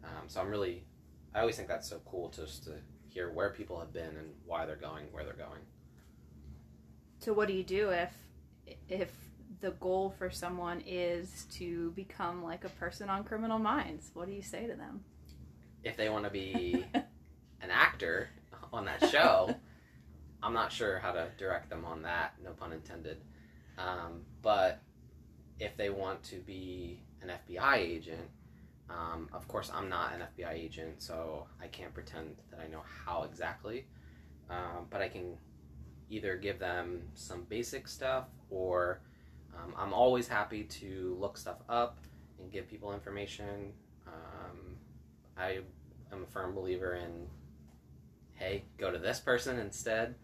Um, 0.04 0.24
so 0.26 0.42
I'm 0.42 0.50
really, 0.50 0.84
I 1.36 1.42
always 1.42 1.58
think 1.58 1.68
that's 1.68 1.88
so 1.88 2.02
cool 2.08 2.30
just 2.36 2.64
to 2.64 2.72
hear 3.08 3.32
where 3.32 3.52
people 3.52 3.80
have 3.80 3.94
been 3.94 4.18
and 4.18 4.34
why 4.48 4.66
they're 4.66 4.76
going 4.78 5.06
where 5.12 5.24
they're 5.24 5.34
going. 5.34 5.62
So 7.22 7.32
what 7.34 7.48
do 7.48 7.54
you 7.54 7.64
do 7.64 7.90
if 7.90 8.14
if 8.90 9.10
the 9.62 9.72
goal 9.72 10.14
for 10.18 10.30
someone 10.30 10.82
is 10.86 11.46
to 11.52 11.92
become 11.92 12.44
like 12.44 12.66
a 12.66 12.70
person 12.70 13.10
on 13.10 13.24
criminal 13.24 13.60
minds 13.60 14.12
what 14.14 14.28
do 14.28 14.34
you 14.34 14.42
say 14.42 14.68
to 14.68 14.76
them 14.76 15.04
If 15.84 15.98
they 15.98 16.10
want 16.10 16.26
to 16.26 16.30
be 16.30 16.86
an 16.94 17.72
actor 17.72 18.30
on 18.74 18.86
that 18.86 19.10
show, 19.10 19.56
I'm 20.44 20.54
not 20.54 20.72
sure 20.72 21.00
how 21.00 21.12
to 21.12 21.28
direct 21.38 21.70
them 21.70 21.86
on 21.86 22.02
that, 22.04 22.34
no 22.44 22.52
pun 22.52 22.74
intended. 22.74 23.18
Um, 23.78 24.22
but 24.42 24.82
if 25.60 25.78
they 25.78 25.90
want 25.90 26.24
to 26.24 26.36
be 26.38 27.02
an 27.22 27.32
FBI 27.50 27.78
agent, 27.78 28.30
um, 28.90 29.30
of 29.34 29.48
course, 29.48 29.72
I'm 29.74 29.90
not 29.90 30.14
an 30.14 30.24
FBI 30.38 30.54
agent, 30.54 31.02
so 31.02 31.48
I 31.62 31.68
can't 31.68 31.94
pretend 31.94 32.36
that 32.50 32.60
I 32.60 32.68
know 32.68 32.84
how 33.06 33.24
exactly. 33.24 33.86
Um, 34.50 34.88
but 34.90 35.02
I 35.02 35.08
can 35.08 35.38
either 36.12 36.36
give 36.36 36.60
them 36.60 37.02
some 37.16 37.44
basic 37.50 37.88
stuff, 37.88 38.26
or 38.52 39.02
um, 39.56 39.74
I'm 39.78 39.94
always 39.94 40.28
happy 40.28 40.64
to 40.66 41.18
look 41.20 41.38
stuff 41.38 41.58
up 41.70 41.98
and 42.40 42.52
give 42.52 42.68
people 42.70 42.94
information. 42.94 43.74
Um, 44.06 44.76
I 45.38 45.60
am 46.12 46.24
a 46.24 46.26
firm 46.28 46.54
believer 46.54 46.96
in, 46.96 47.28
hey, 48.34 48.66
go 48.78 48.92
to 48.92 49.00
this 49.00 49.20
person 49.20 49.58
instead, 49.58 50.16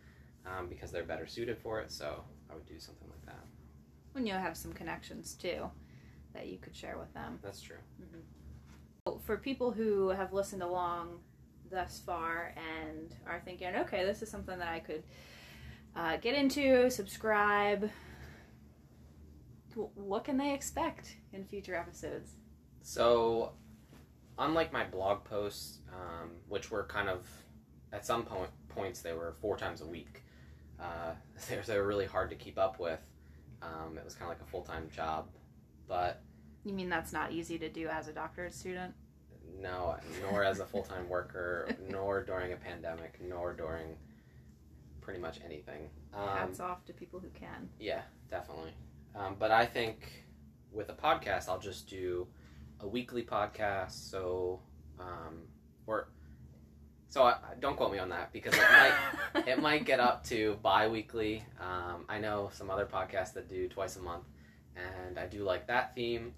um, 0.45 0.67
because 0.67 0.91
they're 0.91 1.03
better 1.03 1.25
suited 1.25 1.57
for 1.57 1.79
it. 1.79 1.91
So 1.91 2.23
I 2.51 2.53
would 2.53 2.65
do 2.67 2.79
something 2.79 3.07
like 3.09 3.25
that. 3.25 3.45
when 4.11 4.25
you 4.27 4.33
have 4.33 4.57
some 4.57 4.73
connections 4.73 5.33
too 5.35 5.69
that 6.33 6.47
you 6.47 6.57
could 6.57 6.75
share 6.75 6.97
with 6.97 7.13
them 7.13 7.39
That's 7.41 7.61
true. 7.61 7.77
for 9.25 9.37
people 9.37 9.71
who 9.71 10.09
have 10.09 10.33
listened 10.33 10.61
along 10.61 11.19
thus 11.71 12.01
far 12.05 12.53
and 12.57 13.13
are 13.25 13.41
thinking, 13.43 13.75
okay, 13.75 14.05
this 14.05 14.21
is 14.21 14.29
something 14.29 14.57
that 14.59 14.67
I 14.69 14.79
could 14.79 15.03
uh, 15.97 16.17
get 16.17 16.35
into, 16.35 16.89
subscribe, 16.89 17.89
what 19.95 20.23
can 20.23 20.37
they 20.37 20.53
expect 20.53 21.17
in 21.33 21.43
future 21.45 21.75
episodes? 21.75 22.31
So, 22.81 23.51
unlike 24.39 24.71
my 24.73 24.85
blog 24.85 25.23
posts, 25.23 25.79
um, 25.93 26.31
which 26.47 26.71
were 26.71 26.83
kind 26.85 27.09
of 27.09 27.27
at 27.93 28.05
some 28.05 28.23
point 28.23 28.49
points 28.69 29.01
they 29.01 29.13
were 29.13 29.35
four 29.41 29.57
times 29.57 29.81
a 29.81 29.85
week, 29.87 30.23
uh, 30.79 31.11
they, 31.49 31.57
were- 31.57 31.63
they 31.63 31.77
were 31.77 31.87
really 31.87 32.05
hard 32.05 32.29
to 32.29 32.35
keep 32.35 32.57
up 32.57 32.79
with. 32.79 32.99
Um, 33.61 33.97
it 33.97 34.05
was 34.05 34.13
kind 34.13 34.31
of 34.31 34.37
like 34.37 34.47
a 34.47 34.49
full 34.51 34.61
time 34.61 34.87
job, 34.95 35.27
but 35.87 36.21
You 36.63 36.73
mean 36.73 36.89
that's 36.89 37.11
not 37.11 37.31
easy 37.31 37.57
to 37.59 37.69
do 37.69 37.87
as 37.87 38.07
a 38.07 38.13
doctorate 38.13 38.53
student? 38.53 38.93
no, 39.59 39.95
nor 40.21 40.43
as 40.43 40.59
a 40.59 40.65
full 40.65 40.83
time 40.83 41.09
worker, 41.09 41.67
nor 41.89 42.23
during 42.23 42.53
a 42.53 42.57
pandemic, 42.57 43.17
nor 43.27 43.53
during 43.53 43.95
pretty 45.07 45.21
much 45.21 45.39
anything. 45.45 45.89
Um, 46.13 46.27
Hats 46.27 46.59
off 46.59 46.83
to 46.83 46.91
people 46.91 47.21
who 47.21 47.29
can. 47.29 47.69
Yeah, 47.79 48.01
definitely. 48.29 48.71
Um, 49.15 49.37
but 49.39 49.51
I 49.51 49.65
think 49.65 50.25
with 50.73 50.89
a 50.89 50.93
podcast, 50.93 51.47
I'll 51.47 51.61
just 51.61 51.89
do 51.89 52.27
a 52.81 52.87
weekly 52.89 53.23
podcast. 53.23 54.11
So, 54.11 54.59
um, 54.99 55.43
or 55.85 56.09
so 57.07 57.23
I, 57.23 57.37
don't 57.61 57.77
quote 57.77 57.93
me 57.93 57.99
on 57.99 58.09
that 58.09 58.33
because 58.33 58.53
it 58.53 58.59
might 58.59 59.47
it 59.47 59.61
might 59.61 59.85
get 59.85 60.01
up 60.01 60.25
to 60.25 60.57
bi-weekly. 60.61 61.41
Um, 61.57 62.03
I 62.09 62.19
know 62.19 62.49
some 62.51 62.69
other 62.69 62.85
podcasts 62.85 63.31
that 63.35 63.47
do 63.47 63.69
twice 63.69 63.95
a 63.95 64.01
month, 64.01 64.25
and 64.75 65.17
I 65.17 65.25
do 65.25 65.45
like 65.45 65.67
that 65.67 65.95
theme. 65.95 66.33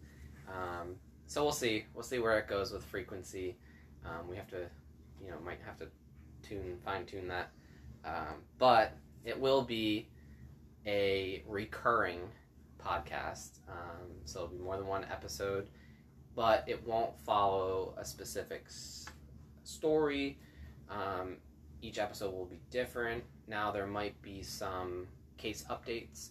Um, 0.48 0.98
so 1.26 1.42
we'll 1.42 1.54
see. 1.54 1.86
We'll 1.96 2.04
see 2.04 2.20
where 2.20 2.38
it 2.38 2.48
goes 2.48 2.72
with 2.72 2.84
frequency. 2.84 3.58
Um, 4.06 4.30
we 4.30 4.36
have 4.36 4.48
to, 4.50 4.68
you 5.24 5.32
know, 5.32 5.38
might 5.44 5.60
have 5.66 5.80
to 5.80 5.88
tune 6.48 6.78
fine 6.86 7.08
tune 7.08 7.28
that. 7.30 7.50
Um, 8.06 8.44
but 8.58 8.94
it 9.26 9.40
will 9.40 9.62
be 9.62 10.08
a 10.86 11.44
recurring 11.48 12.20
podcast. 12.84 13.60
Um, 13.68 14.10
so 14.26 14.44
it'll 14.44 14.58
be 14.58 14.64
more 14.64 14.78
than 14.78 14.88
one 14.88 15.06
episode, 15.12 15.70
but 16.36 16.64
it 16.68 16.86
won't 16.88 17.18
follow 17.26 17.94
a 17.98 18.06
specific 18.06 18.64
s- 18.68 19.06
story. 19.64 20.40
Um, 20.90 21.38
each 21.82 22.00
episode 22.00 22.34
will 22.34 22.46
be 22.46 22.60
different. 22.72 23.24
Now 23.48 23.72
there 23.72 23.88
might 23.88 24.20
be 24.22 24.42
some 24.42 25.08
case 25.38 25.66
updates. 25.70 26.30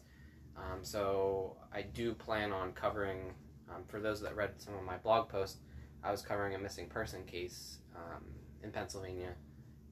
Um, 0.57 0.81
so 0.83 1.57
I 1.73 1.83
do 1.83 2.15
plan 2.15 2.53
on 2.53 2.73
covering. 2.73 3.35
Um, 3.71 3.83
for 3.87 4.01
those 4.01 4.21
that 4.23 4.35
read 4.35 4.53
some 4.57 4.75
of 4.75 4.83
my 4.83 4.97
blog 4.97 5.29
posts, 5.29 5.59
I 6.03 6.11
was 6.11 6.23
covering 6.23 6.55
a 6.55 6.59
missing 6.59 6.89
person 6.89 7.25
case 7.25 7.79
um, 7.95 8.25
in 8.63 8.71
Pennsylvania, 8.71 9.35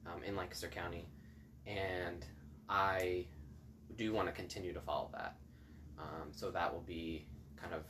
um, 0.05 0.23
in 0.23 0.35
Lancaster 0.35 0.67
County, 0.67 1.05
and 1.67 2.25
I 2.69 3.25
do 3.95 4.13
want 4.13 4.27
to 4.27 4.31
continue 4.31 4.73
to 4.73 4.81
follow 4.81 5.09
that. 5.13 5.35
Um, 5.99 6.29
so 6.31 6.51
that 6.51 6.73
will 6.73 6.81
be 6.81 7.25
kind 7.61 7.73
of 7.73 7.83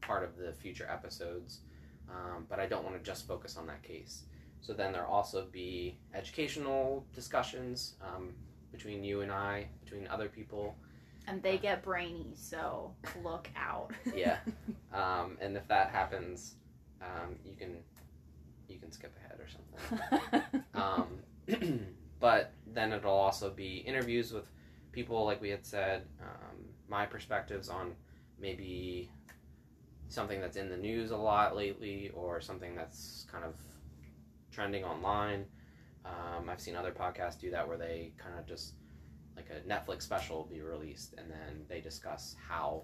part 0.00 0.24
of 0.24 0.36
the 0.36 0.52
future 0.52 0.88
episodes. 0.90 1.60
Um, 2.08 2.46
but 2.48 2.60
I 2.60 2.66
don't 2.66 2.84
want 2.84 2.96
to 2.96 3.02
just 3.02 3.26
focus 3.26 3.56
on 3.56 3.66
that 3.66 3.82
case. 3.82 4.24
So 4.60 4.72
then 4.72 4.92
there'll 4.92 5.10
also 5.10 5.46
be 5.50 5.98
educational 6.14 7.04
discussions 7.12 7.94
um, 8.00 8.32
between 8.72 9.04
you 9.04 9.20
and 9.20 9.32
I, 9.32 9.66
between 9.84 10.06
other 10.08 10.28
people. 10.28 10.76
And 11.28 11.42
they 11.42 11.58
get 11.58 11.82
brainy, 11.82 12.34
so 12.36 12.94
look 13.24 13.48
out. 13.56 13.92
Yeah. 14.14 14.38
Um, 14.94 15.36
and 15.42 15.58
if 15.58 15.68
that 15.68 15.90
happens, 15.90 16.54
um, 17.02 17.36
you 17.44 17.54
can 17.54 17.76
you 18.66 18.78
can 18.78 18.90
skip 18.90 19.14
ahead 19.18 19.38
or 19.38 19.46
something. 19.46 20.42
But 22.26 22.50
then 22.66 22.92
it'll 22.92 23.12
also 23.12 23.50
be 23.50 23.84
interviews 23.86 24.32
with 24.32 24.50
people, 24.90 25.24
like 25.24 25.40
we 25.40 25.48
had 25.48 25.64
said, 25.64 26.08
um, 26.20 26.56
my 26.88 27.06
perspectives 27.06 27.68
on 27.68 27.94
maybe 28.40 29.08
something 30.08 30.40
that's 30.40 30.56
in 30.56 30.68
the 30.68 30.76
news 30.76 31.12
a 31.12 31.16
lot 31.16 31.54
lately 31.54 32.10
or 32.14 32.40
something 32.40 32.74
that's 32.74 33.26
kind 33.30 33.44
of 33.44 33.54
trending 34.50 34.82
online. 34.82 35.44
Um, 36.04 36.50
I've 36.50 36.60
seen 36.60 36.74
other 36.74 36.90
podcasts 36.90 37.38
do 37.38 37.48
that 37.52 37.68
where 37.68 37.78
they 37.78 38.10
kind 38.18 38.36
of 38.36 38.44
just 38.44 38.74
like 39.36 39.46
a 39.50 39.60
Netflix 39.60 40.02
special 40.02 40.38
will 40.38 40.46
be 40.46 40.62
released 40.62 41.14
and 41.18 41.30
then 41.30 41.64
they 41.68 41.80
discuss 41.80 42.34
how 42.48 42.82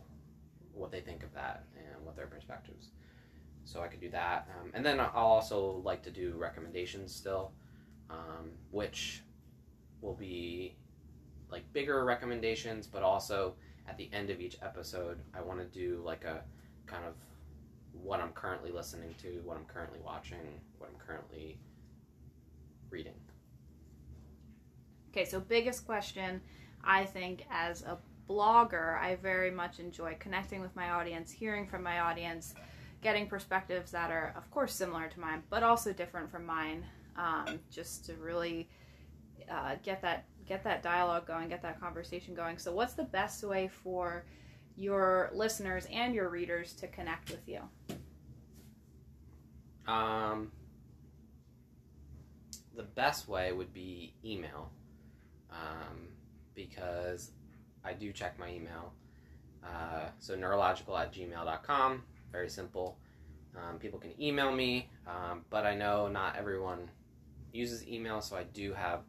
what 0.73 0.93
they 0.93 1.01
think 1.01 1.25
of 1.25 1.35
that 1.35 1.65
and 1.77 2.07
what 2.07 2.15
their 2.15 2.29
perspectives. 2.29 2.91
So 3.65 3.83
I 3.83 3.89
could 3.89 4.01
do 4.01 4.11
that, 4.11 4.49
um, 4.61 4.71
and 4.73 4.87
then 4.87 5.01
I'll 5.01 5.11
also 5.15 5.83
like 5.85 6.05
to 6.05 6.13
do 6.13 6.35
recommendations 6.37 7.13
still, 7.13 7.51
um, 8.09 8.53
which 8.71 9.25
will 10.03 10.15
be 10.15 10.77
like 11.51 11.71
bigger 11.73 12.05
recommendations, 12.05 12.87
but 12.87 13.03
also 13.03 13.55
at 13.89 13.97
the 13.97 14.11
end 14.13 14.31
of 14.31 14.41
each 14.41 14.57
episode, 14.63 15.19
I 15.35 15.41
want 15.41 15.61
to 15.61 15.67
do 15.67 16.03
like 16.05 16.25
a 16.25 16.43
kind 16.87 17.05
of 17.05 17.15
what 17.93 18.21
I'm 18.21 18.33
currently 18.33 18.71
listening 18.71 19.15
to, 19.23 19.41
what 19.45 19.57
I'm 19.57 19.65
currently 19.65 20.01
watching, 20.05 20.61
what 20.79 20.91
I'm 20.91 20.99
currently 20.99 21.59
reading. 22.91 23.15
Okay, 25.11 25.25
so 25.25 25.41
biggest 25.41 25.87
question, 25.87 26.41
I 26.83 27.05
think 27.05 27.45
as 27.51 27.83
a 27.83 27.99
blogger, 28.29 28.99
I 28.99 29.17
very 29.17 29.51
much 29.51 29.79
enjoy 29.79 30.17
connecting 30.19 30.61
with 30.61 30.75
my 30.75 30.91
audience, 30.91 31.31
hearing 31.31 31.67
from 31.67 31.83
my 31.83 32.01
audience, 32.01 32.55
getting 33.03 33.27
perspectives 33.27 33.91
that 33.91 34.11
are, 34.11 34.33
of 34.37 34.51
course, 34.51 34.75
similar 34.75 35.09
to 35.09 35.21
mine, 35.21 35.43
but 35.51 35.63
also 35.63 35.93
different 35.93 36.31
from 36.31 36.47
mine, 36.47 36.85
um, 37.17 37.61
just 37.71 38.07
to 38.07 38.15
really 38.15 38.69
uh, 39.51 39.77
get 39.83 40.03
that 40.03 40.25
get 40.47 40.65
that 40.65 40.83
dialogue 40.83 41.27
going, 41.27 41.49
get 41.49 41.63
that 41.63 41.81
conversation 41.81 42.35
going. 42.35 42.59
So, 42.59 42.73
what's 42.73 42.95
the 42.95 43.05
best 43.05 43.43
way 43.45 43.69
for 43.69 44.25
your 44.77 45.31
listeners 45.35 45.87
and 45.93 46.15
your 46.15 46.29
readers 46.29 46.73
to 46.75 46.87
connect 46.89 47.31
with 47.31 47.47
you? 47.49 47.61
Um, 49.87 50.53
the 52.75 52.83
best 52.83 53.29
way 53.29 53.53
would 53.53 53.73
be 53.73 54.15
email, 54.25 54.71
um, 55.51 56.09
because 56.55 57.33
I 57.85 57.93
do 57.93 58.13
check 58.13 58.39
my 58.39 58.49
email. 58.49 58.93
Uh, 59.65 60.09
so 60.19 60.37
neurolawgical 60.37 60.99
at 60.99 61.13
gmail.com, 61.13 62.03
very 62.33 62.49
simple. 62.49 62.99
Um, 63.57 63.79
people 63.79 63.99
can 63.99 64.21
email 64.21 64.51
me, 64.51 64.89
um, 65.07 65.45
but 65.51 65.67
I 65.67 65.75
know 65.75 66.09
not 66.09 66.37
everyone 66.37 66.91
uses 67.53 67.87
email, 67.87 68.21
so 68.21 68.37
I 68.37 68.45
do 68.45 68.73
have 68.73 69.01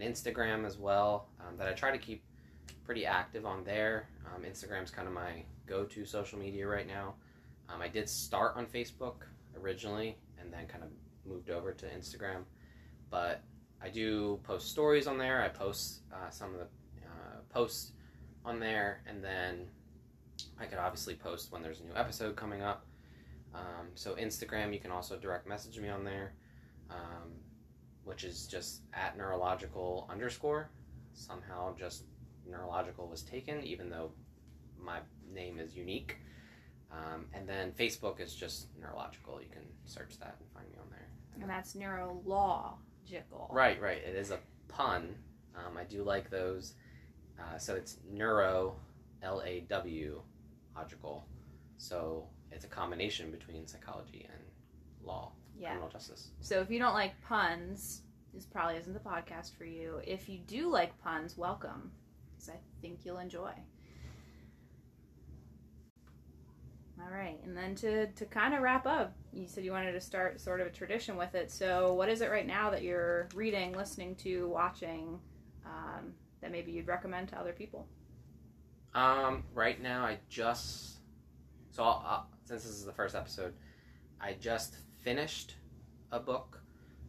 Instagram 0.00 0.66
as 0.66 0.78
well 0.78 1.28
um, 1.40 1.56
that 1.56 1.68
I 1.68 1.72
try 1.72 1.90
to 1.90 1.98
keep 1.98 2.22
pretty 2.84 3.06
active 3.06 3.46
on 3.46 3.64
there. 3.64 4.08
Um, 4.26 4.42
Instagram's 4.42 4.90
kind 4.90 5.06
of 5.06 5.14
my 5.14 5.42
go 5.66 5.84
to 5.84 6.04
social 6.04 6.38
media 6.38 6.66
right 6.66 6.86
now. 6.86 7.14
Um, 7.68 7.82
I 7.82 7.88
did 7.88 8.08
start 8.08 8.56
on 8.56 8.66
Facebook 8.66 9.26
originally 9.60 10.16
and 10.40 10.52
then 10.52 10.66
kind 10.66 10.82
of 10.82 10.90
moved 11.26 11.50
over 11.50 11.72
to 11.72 11.86
Instagram, 11.86 12.44
but 13.10 13.42
I 13.82 13.88
do 13.88 14.40
post 14.42 14.70
stories 14.70 15.06
on 15.06 15.18
there. 15.18 15.42
I 15.42 15.48
post 15.48 16.00
uh, 16.12 16.30
some 16.30 16.54
of 16.54 16.60
the 16.60 16.66
uh, 17.06 17.40
posts 17.50 17.92
on 18.44 18.58
there, 18.58 19.02
and 19.06 19.22
then 19.22 19.66
I 20.60 20.64
could 20.64 20.78
obviously 20.78 21.14
post 21.14 21.52
when 21.52 21.62
there's 21.62 21.80
a 21.80 21.84
new 21.84 21.94
episode 21.94 22.36
coming 22.36 22.62
up. 22.62 22.86
Um, 23.54 23.88
so 23.94 24.14
Instagram, 24.14 24.72
you 24.72 24.80
can 24.80 24.90
also 24.90 25.16
direct 25.16 25.46
message 25.46 25.78
me 25.78 25.88
on 25.88 26.04
there, 26.04 26.32
um, 26.90 27.32
which 28.08 28.24
is 28.24 28.46
just 28.46 28.80
at 28.94 29.18
neurolawgical 29.18 30.08
underscore. 30.10 30.70
Somehow, 31.12 31.74
just 31.76 32.04
neurolawgical 32.50 33.08
was 33.08 33.22
taken, 33.22 33.62
even 33.62 33.90
though 33.90 34.10
my 34.80 35.00
name 35.32 35.60
is 35.60 35.76
unique. 35.76 36.16
Um, 36.90 37.26
and 37.34 37.46
then 37.46 37.72
Facebook 37.72 38.18
is 38.18 38.34
just 38.34 38.68
neurolawgical. 38.80 39.42
You 39.42 39.50
can 39.52 39.62
search 39.84 40.18
that 40.20 40.36
and 40.40 40.48
find 40.54 40.66
me 40.70 40.78
on 40.80 40.88
there. 40.90 41.08
And 41.40 41.50
that's 41.50 41.74
neurolawgical. 41.74 43.52
Right, 43.52 43.80
right. 43.80 43.98
It 43.98 44.16
is 44.16 44.30
a 44.30 44.38
pun. 44.68 45.14
Um, 45.54 45.76
I 45.76 45.84
do 45.84 46.02
like 46.02 46.30
those. 46.30 46.74
Uh, 47.38 47.58
so 47.58 47.74
it's 47.74 47.98
neuro, 48.10 48.76
L 49.22 49.42
A 49.44 49.66
W, 49.68 50.22
logical. 50.74 51.26
So 51.76 52.26
it's 52.50 52.64
a 52.64 52.68
combination 52.68 53.30
between 53.30 53.66
psychology 53.66 54.26
and 54.32 54.42
law, 55.06 55.32
Yeah. 55.58 55.70
criminal 55.70 55.90
justice. 55.90 56.30
So 56.40 56.60
if 56.60 56.70
you 56.70 56.78
don't 56.78 56.94
like 56.94 57.20
puns, 57.22 58.02
this 58.32 58.46
probably 58.46 58.76
isn't 58.76 58.92
the 58.92 59.00
podcast 59.00 59.56
for 59.56 59.64
you. 59.64 60.00
If 60.06 60.28
you 60.28 60.38
do 60.38 60.70
like 60.70 60.96
puns, 61.02 61.36
welcome, 61.36 61.90
because 62.30 62.50
I 62.50 62.58
think 62.80 63.00
you'll 63.04 63.18
enjoy. 63.18 63.52
All 67.00 67.10
right, 67.14 67.38
and 67.44 67.56
then 67.56 67.74
to 67.76 68.08
to 68.08 68.24
kind 68.26 68.54
of 68.54 68.60
wrap 68.60 68.86
up, 68.86 69.14
you 69.32 69.46
said 69.46 69.64
you 69.64 69.70
wanted 69.70 69.92
to 69.92 70.00
start 70.00 70.40
sort 70.40 70.60
of 70.60 70.66
a 70.66 70.70
tradition 70.70 71.16
with 71.16 71.34
it. 71.34 71.50
So 71.50 71.94
what 71.94 72.08
is 72.08 72.20
it 72.20 72.30
right 72.30 72.46
now 72.46 72.70
that 72.70 72.82
you're 72.82 73.28
reading, 73.34 73.72
listening 73.72 74.16
to, 74.16 74.48
watching, 74.48 75.18
um, 75.64 76.12
that 76.40 76.50
maybe 76.50 76.72
you'd 76.72 76.88
recommend 76.88 77.28
to 77.28 77.38
other 77.38 77.52
people? 77.52 77.86
Um, 78.94 79.44
right 79.54 79.80
now, 79.80 80.04
I 80.04 80.18
just 80.28 80.98
so 81.70 81.84
I'll, 81.84 82.04
I'll, 82.04 82.26
since 82.44 82.64
this 82.64 82.72
is 82.72 82.84
the 82.84 82.92
first 82.92 83.14
episode, 83.14 83.54
I 84.20 84.32
just 84.32 84.78
finished 85.08 85.54
a 86.12 86.20
book. 86.20 86.60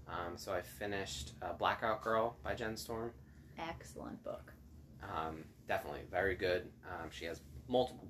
Um, 0.08 0.38
so 0.38 0.54
I 0.54 0.62
finished 0.62 1.34
uh, 1.42 1.52
Blackout 1.52 2.02
Girl 2.02 2.38
by 2.42 2.56
Jen 2.56 2.78
Storm. 2.78 3.12
Excellent 3.58 4.24
book. 4.24 4.54
Um, 5.04 5.44
definitely 5.68 6.04
very 6.10 6.36
good. 6.36 6.70
Um, 6.88 7.10
she 7.12 7.26
has 7.26 7.42
multiple 7.68 8.08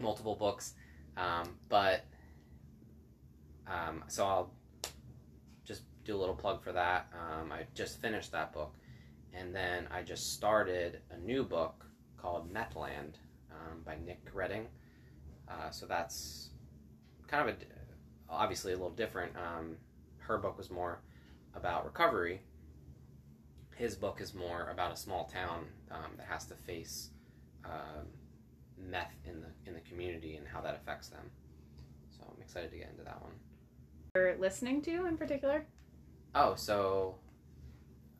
multiple 0.00 0.34
books, 0.34 0.74
um, 1.16 1.54
but 1.68 2.06
um, 3.68 4.02
so 4.08 4.26
I'll 4.26 4.52
just 5.64 5.82
do 6.04 6.16
a 6.16 6.18
little 6.18 6.34
plug 6.34 6.64
for 6.64 6.72
that. 6.72 7.06
Um, 7.14 7.52
I 7.52 7.66
just 7.72 8.02
finished 8.02 8.32
that 8.32 8.52
book, 8.52 8.74
and 9.32 9.54
then 9.54 9.86
I 9.92 10.02
just 10.02 10.32
started 10.32 11.02
a 11.12 11.18
new 11.18 11.44
book 11.44 11.86
called 12.16 12.52
Methland 12.52 13.14
um, 13.52 13.82
by 13.84 13.94
Nick 14.04 14.26
Reding. 14.32 14.66
Uh, 15.48 15.70
so 15.70 15.86
that's 15.86 16.50
kind 17.28 17.48
of 17.48 17.54
a 17.54 17.73
obviously 18.28 18.72
a 18.72 18.76
little 18.76 18.90
different. 18.90 19.32
Um, 19.36 19.76
her 20.18 20.38
book 20.38 20.56
was 20.56 20.70
more 20.70 21.00
about 21.54 21.84
recovery. 21.84 22.40
His 23.76 23.94
book 23.94 24.20
is 24.20 24.34
more 24.34 24.68
about 24.70 24.92
a 24.92 24.96
small 24.96 25.24
town 25.24 25.66
um, 25.90 26.12
that 26.16 26.26
has 26.26 26.44
to 26.46 26.54
face 26.54 27.10
uh, 27.64 28.02
meth 28.78 29.14
in 29.24 29.40
the 29.40 29.48
in 29.66 29.74
the 29.74 29.80
community 29.80 30.36
and 30.36 30.46
how 30.46 30.60
that 30.60 30.74
affects 30.74 31.08
them. 31.08 31.30
So 32.10 32.24
I'm 32.24 32.40
excited 32.42 32.70
to 32.70 32.78
get 32.78 32.90
into 32.90 33.04
that 33.04 33.20
one. 33.20 33.32
You're 34.14 34.36
listening 34.38 34.80
to 34.82 35.06
in 35.06 35.16
particular? 35.16 35.66
Oh, 36.34 36.54
so 36.54 37.16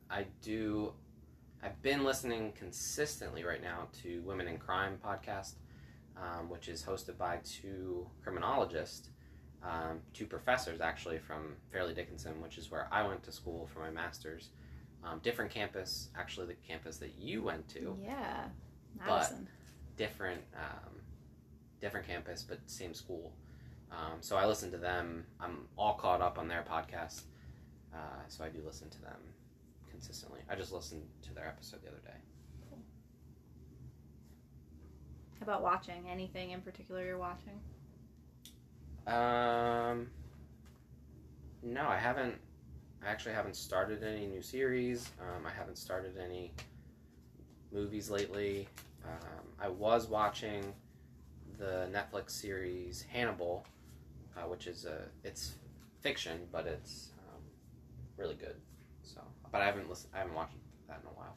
I 0.09 0.25
do. 0.41 0.93
I've 1.63 1.81
been 1.81 2.03
listening 2.03 2.51
consistently 2.51 3.43
right 3.43 3.61
now 3.61 3.87
to 4.03 4.21
Women 4.21 4.47
in 4.47 4.57
Crime 4.57 4.99
podcast, 5.03 5.55
um, 6.15 6.49
which 6.49 6.67
is 6.67 6.83
hosted 6.83 7.17
by 7.17 7.39
two 7.43 8.07
criminologists, 8.21 9.09
um, 9.63 9.99
two 10.13 10.25
professors 10.25 10.81
actually 10.81 11.19
from 11.19 11.55
Fairleigh 11.71 11.93
Dickinson, 11.93 12.41
which 12.41 12.57
is 12.57 12.69
where 12.71 12.87
I 12.91 13.05
went 13.07 13.23
to 13.23 13.31
school 13.31 13.67
for 13.73 13.79
my 13.79 13.89
master's. 13.89 14.49
Um, 15.03 15.19
different 15.23 15.51
campus, 15.51 16.09
actually 16.17 16.47
the 16.47 16.55
campus 16.67 16.97
that 16.97 17.13
you 17.19 17.43
went 17.43 17.67
to. 17.69 17.95
Yeah, 18.03 18.45
But- 19.05 19.33
different 19.97 20.41
um, 20.55 20.91
different 21.79 22.05
campus 22.07 22.43
but 22.47 22.59
same 22.65 22.93
school 22.93 23.31
um, 23.91 24.17
so 24.19 24.35
i 24.35 24.45
listen 24.45 24.71
to 24.71 24.77
them 24.77 25.25
i'm 25.39 25.67
all 25.77 25.93
caught 25.93 26.19
up 26.21 26.37
on 26.37 26.47
their 26.49 26.63
podcast 26.69 27.21
uh, 27.93 27.97
so 28.27 28.43
i 28.43 28.49
do 28.49 28.59
listen 28.65 28.89
to 28.89 28.99
them 29.01 29.17
consistently 29.89 30.39
i 30.49 30.55
just 30.55 30.73
listened 30.73 31.03
to 31.21 31.33
their 31.33 31.47
episode 31.47 31.81
the 31.83 31.87
other 31.87 32.01
day 32.03 32.17
How 35.39 35.43
about 35.43 35.61
watching? 35.61 36.09
Anything 36.09 36.51
in 36.51 36.61
particular 36.61 37.05
you're 37.05 37.17
watching? 37.17 37.59
Um, 39.07 40.07
no 41.63 41.87
i 41.87 41.97
haven't 41.97 42.35
i 43.03 43.07
actually 43.07 43.33
haven't 43.33 43.55
started 43.55 44.03
any 44.03 44.25
new 44.27 44.41
series. 44.41 45.09
Um, 45.21 45.45
i 45.45 45.51
haven't 45.51 45.77
started 45.77 46.17
any 46.17 46.51
movies 47.71 48.09
lately. 48.09 48.67
Um, 49.03 49.45
i 49.59 49.67
was 49.67 50.07
watching 50.07 50.73
the 51.57 51.87
netflix 51.91 52.31
series 52.31 53.05
hannibal 53.09 53.65
uh, 54.37 54.41
which 54.47 54.67
is 54.67 54.85
a 54.85 55.03
it's 55.23 55.55
fiction 56.01 56.47
but 56.51 56.65
it's 56.67 57.09
um, 57.19 57.41
really 58.17 58.35
good. 58.35 58.55
So 59.03 59.21
but 59.51 59.61
i 59.61 59.65
haven't 59.65 59.89
listened 59.89 60.11
i 60.15 60.19
haven't 60.19 60.33
watched 60.35 60.55
that 60.87 60.99
in 61.03 61.07
a 61.09 61.13
while 61.13 61.35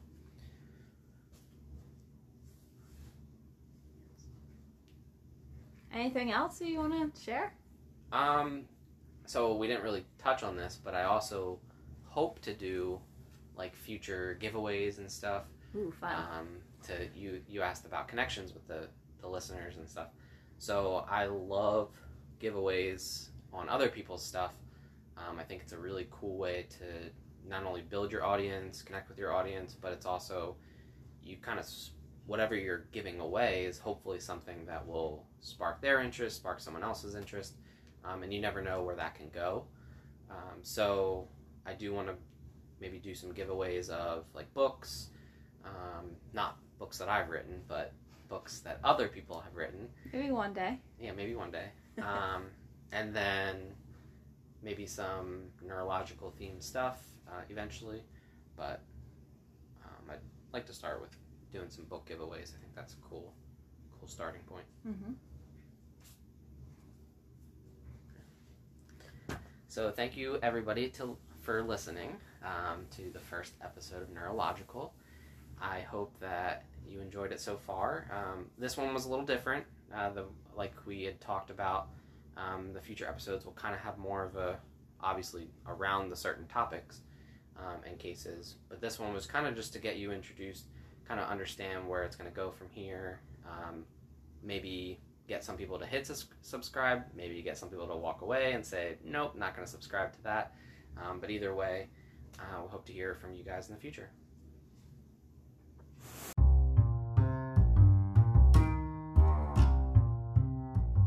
Anything 5.93 6.33
else 6.33 6.59
that 6.59 6.69
you 6.69 6.79
want 6.79 7.15
to 7.15 7.21
share? 7.21 7.53
Um, 8.13 8.65
so 9.27 9.55
we 9.55 9.67
didn't 9.67 9.83
really 9.83 10.05
touch 10.19 10.43
on 10.43 10.57
this, 10.57 10.79
but 10.83 10.95
I 10.95 11.05
also 11.05 11.59
hope 12.05 12.41
to 12.43 12.55
do 12.55 13.01
like 13.57 13.75
future 13.75 14.39
giveaways 14.41 14.99
and 14.99 15.11
stuff. 15.11 15.45
Ooh, 15.77 15.93
fun. 16.01 16.15
Um, 16.15 16.49
to 16.85 17.09
you, 17.15 17.41
you 17.49 17.63
asked 17.63 17.85
about 17.85 18.09
connections 18.09 18.53
with 18.53 18.67
the 18.69 18.89
the 19.21 19.29
listeners 19.29 19.77
and 19.77 19.89
stuff. 19.89 20.09
So 20.59 21.05
I 21.11 21.27
love 21.27 21.91
giveaways 22.41 23.29
on 23.53 23.69
other 23.69 23.89
people's 23.89 24.25
stuff. 24.25 24.53
Um, 25.17 25.39
I 25.39 25.43
think 25.43 25.63
it's 25.63 25.73
a 25.73 25.79
really 25.79 26.07
cool 26.11 26.37
way 26.37 26.67
to 26.79 27.49
not 27.49 27.65
only 27.65 27.83
build 27.83 28.13
your 28.13 28.25
audience, 28.25 28.83
connect 28.83 29.09
with 29.09 29.19
your 29.19 29.33
audience, 29.33 29.75
but 29.81 29.93
it's 29.93 30.07
also 30.07 30.57
you 31.23 31.37
kind 31.37 31.59
of 31.59 31.67
whatever 32.29 32.55
you're 32.55 32.85
giving 32.93 33.21
away 33.21 33.65
is 33.65 33.79
hopefully 33.79 34.21
something 34.21 34.67
that 34.67 34.87
will 34.87 35.25
spark 35.41 35.81
their 35.81 36.01
interest, 36.01 36.37
spark 36.37 36.61
someone 36.61 36.85
else's 36.85 37.15
interest, 37.15 37.55
um, 38.05 38.23
and 38.23 38.33
you 38.33 38.41
never 38.41 38.61
know 38.61 38.83
where 38.83 38.95
that 38.95 39.15
can 39.15 39.31
go. 39.31 39.65
Um, 40.31 40.59
so 40.63 41.27
I 41.67 41.73
do 41.73 41.95
want 41.95 42.09
to 42.09 42.15
maybe 42.81 42.99
do 42.99 43.15
some 43.15 43.33
giveaways 43.33 43.89
of 43.89 44.27
like 44.35 44.53
books, 44.53 45.09
um, 45.65 46.11
not 46.35 46.59
books 46.79 46.99
that 46.99 47.09
I've 47.09 47.31
written, 47.31 47.63
but 47.67 47.95
books 48.29 48.61
that 48.61 48.79
other 48.85 49.09
people 49.09 49.41
have 49.41 49.57
written. 49.57 49.89
Maybe 50.13 50.31
one 50.31 50.53
day. 50.53 50.79
Yeah, 51.01 51.13
maybe 51.13 51.35
one 51.35 51.51
day. 51.51 51.67
Um, 51.99 52.45
and 52.93 53.13
then 53.13 53.57
maybe 54.63 54.87
some 54.87 55.41
neurolawgical 55.67 56.33
themed 56.41 56.63
stuff 56.63 57.03
uh, 57.27 57.41
eventually. 57.49 58.03
But 58.57 58.83
um, 59.85 60.11
I'd 60.13 60.19
like 60.53 60.65
to 60.67 60.73
start 60.73 61.01
with 61.01 61.11
doing 61.53 61.69
some 61.69 61.85
book 61.85 62.09
giveaways. 62.09 62.55
I 62.55 62.59
think 62.61 62.75
that's 62.75 62.95
a 62.95 63.09
cool, 63.09 63.33
cool 63.99 64.09
starting 64.09 64.43
point. 64.43 64.65
Mm-hmm. 64.87 65.13
So 69.69 69.91
thank 69.91 70.17
you 70.17 70.39
everybody 70.43 70.89
to 70.91 71.17
for 71.41 71.63
listening 71.63 72.17
um, 72.45 72.87
to 72.97 73.11
the 73.13 73.19
first 73.19 73.55
episode 73.63 74.03
of 74.03 74.09
Neurolawgical. 74.09 74.91
I 75.61 75.81
hope 75.81 76.19
that 76.21 76.65
you 76.87 77.01
enjoyed 77.01 77.33
it 77.33 77.41
so 77.41 77.57
far. 77.57 78.07
Um, 78.13 78.47
this 78.59 78.77
one 78.77 78.95
was 78.95 79.07
a 79.07 79.09
little 79.09 79.25
different. 79.25 79.65
Uh, 79.95 80.11
the 80.11 80.25
like 80.57 80.75
we 80.87 81.05
had 81.05 81.21
talked 81.21 81.51
about, 81.51 81.89
um, 82.37 82.73
the 82.73 82.81
future 82.81 83.07
episodes 83.07 83.45
will 83.45 83.53
kind 83.53 83.75
of 83.75 83.81
have 83.81 83.99
more 83.99 84.25
of 84.25 84.37
a 84.37 84.59
obviously 85.01 85.49
around 85.67 86.11
the 86.11 86.17
certain 86.17 86.47
topics, 86.47 87.03
um, 87.59 87.81
and 87.87 87.99
cases. 87.99 88.57
But 88.69 88.81
this 88.81 88.99
one 88.99 89.13
was 89.13 89.27
kind 89.27 89.47
of 89.47 89.55
just 89.55 89.73
to 89.75 89.79
get 89.79 89.97
you 89.97 90.13
introduced, 90.13 90.65
kind 91.09 91.19
of 91.19 91.29
understand 91.29 91.89
where 91.89 92.05
it's 92.05 92.15
going 92.15 92.31
to 92.31 92.37
go 92.37 92.51
from 92.51 92.69
here. 92.71 93.21
Um, 93.47 93.85
maybe 94.43 95.01
get 95.27 95.43
some 95.43 95.57
people 95.57 95.79
to 95.79 95.87
hit 95.87 96.11
subscribe. 96.43 97.05
Maybe 97.17 97.41
get 97.43 97.57
some 97.57 97.71
people 97.71 97.87
to 97.89 97.97
walk 97.97 98.21
away 98.21 98.53
and 98.53 98.65
say, 98.65 98.97
nope, 99.05 99.35
not 99.35 99.57
going 99.57 99.65
to 99.65 99.71
subscribe 99.71 100.13
to 100.13 100.23
that. 100.25 100.55
Um, 101.03 101.19
but 101.19 101.31
either 101.31 101.55
way, 101.55 101.89
uh, 102.39 102.61
we'll 102.61 102.69
hope 102.69 102.85
to 102.87 102.93
hear 102.93 103.15
from 103.15 103.35
you 103.35 103.43
guys 103.43 103.69
in 103.69 103.75
the 103.75 103.81
future. 103.81 104.11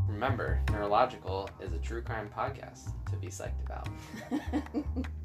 Remember, 0.08 0.60
Neurolawgical 0.66 1.48
is 1.60 1.72
a 1.72 1.78
true 1.78 2.02
crime 2.02 2.30
podcast 2.36 2.92
to 3.10 3.16
be 3.16 3.26
psyched 3.26 3.64
about. 3.64 3.88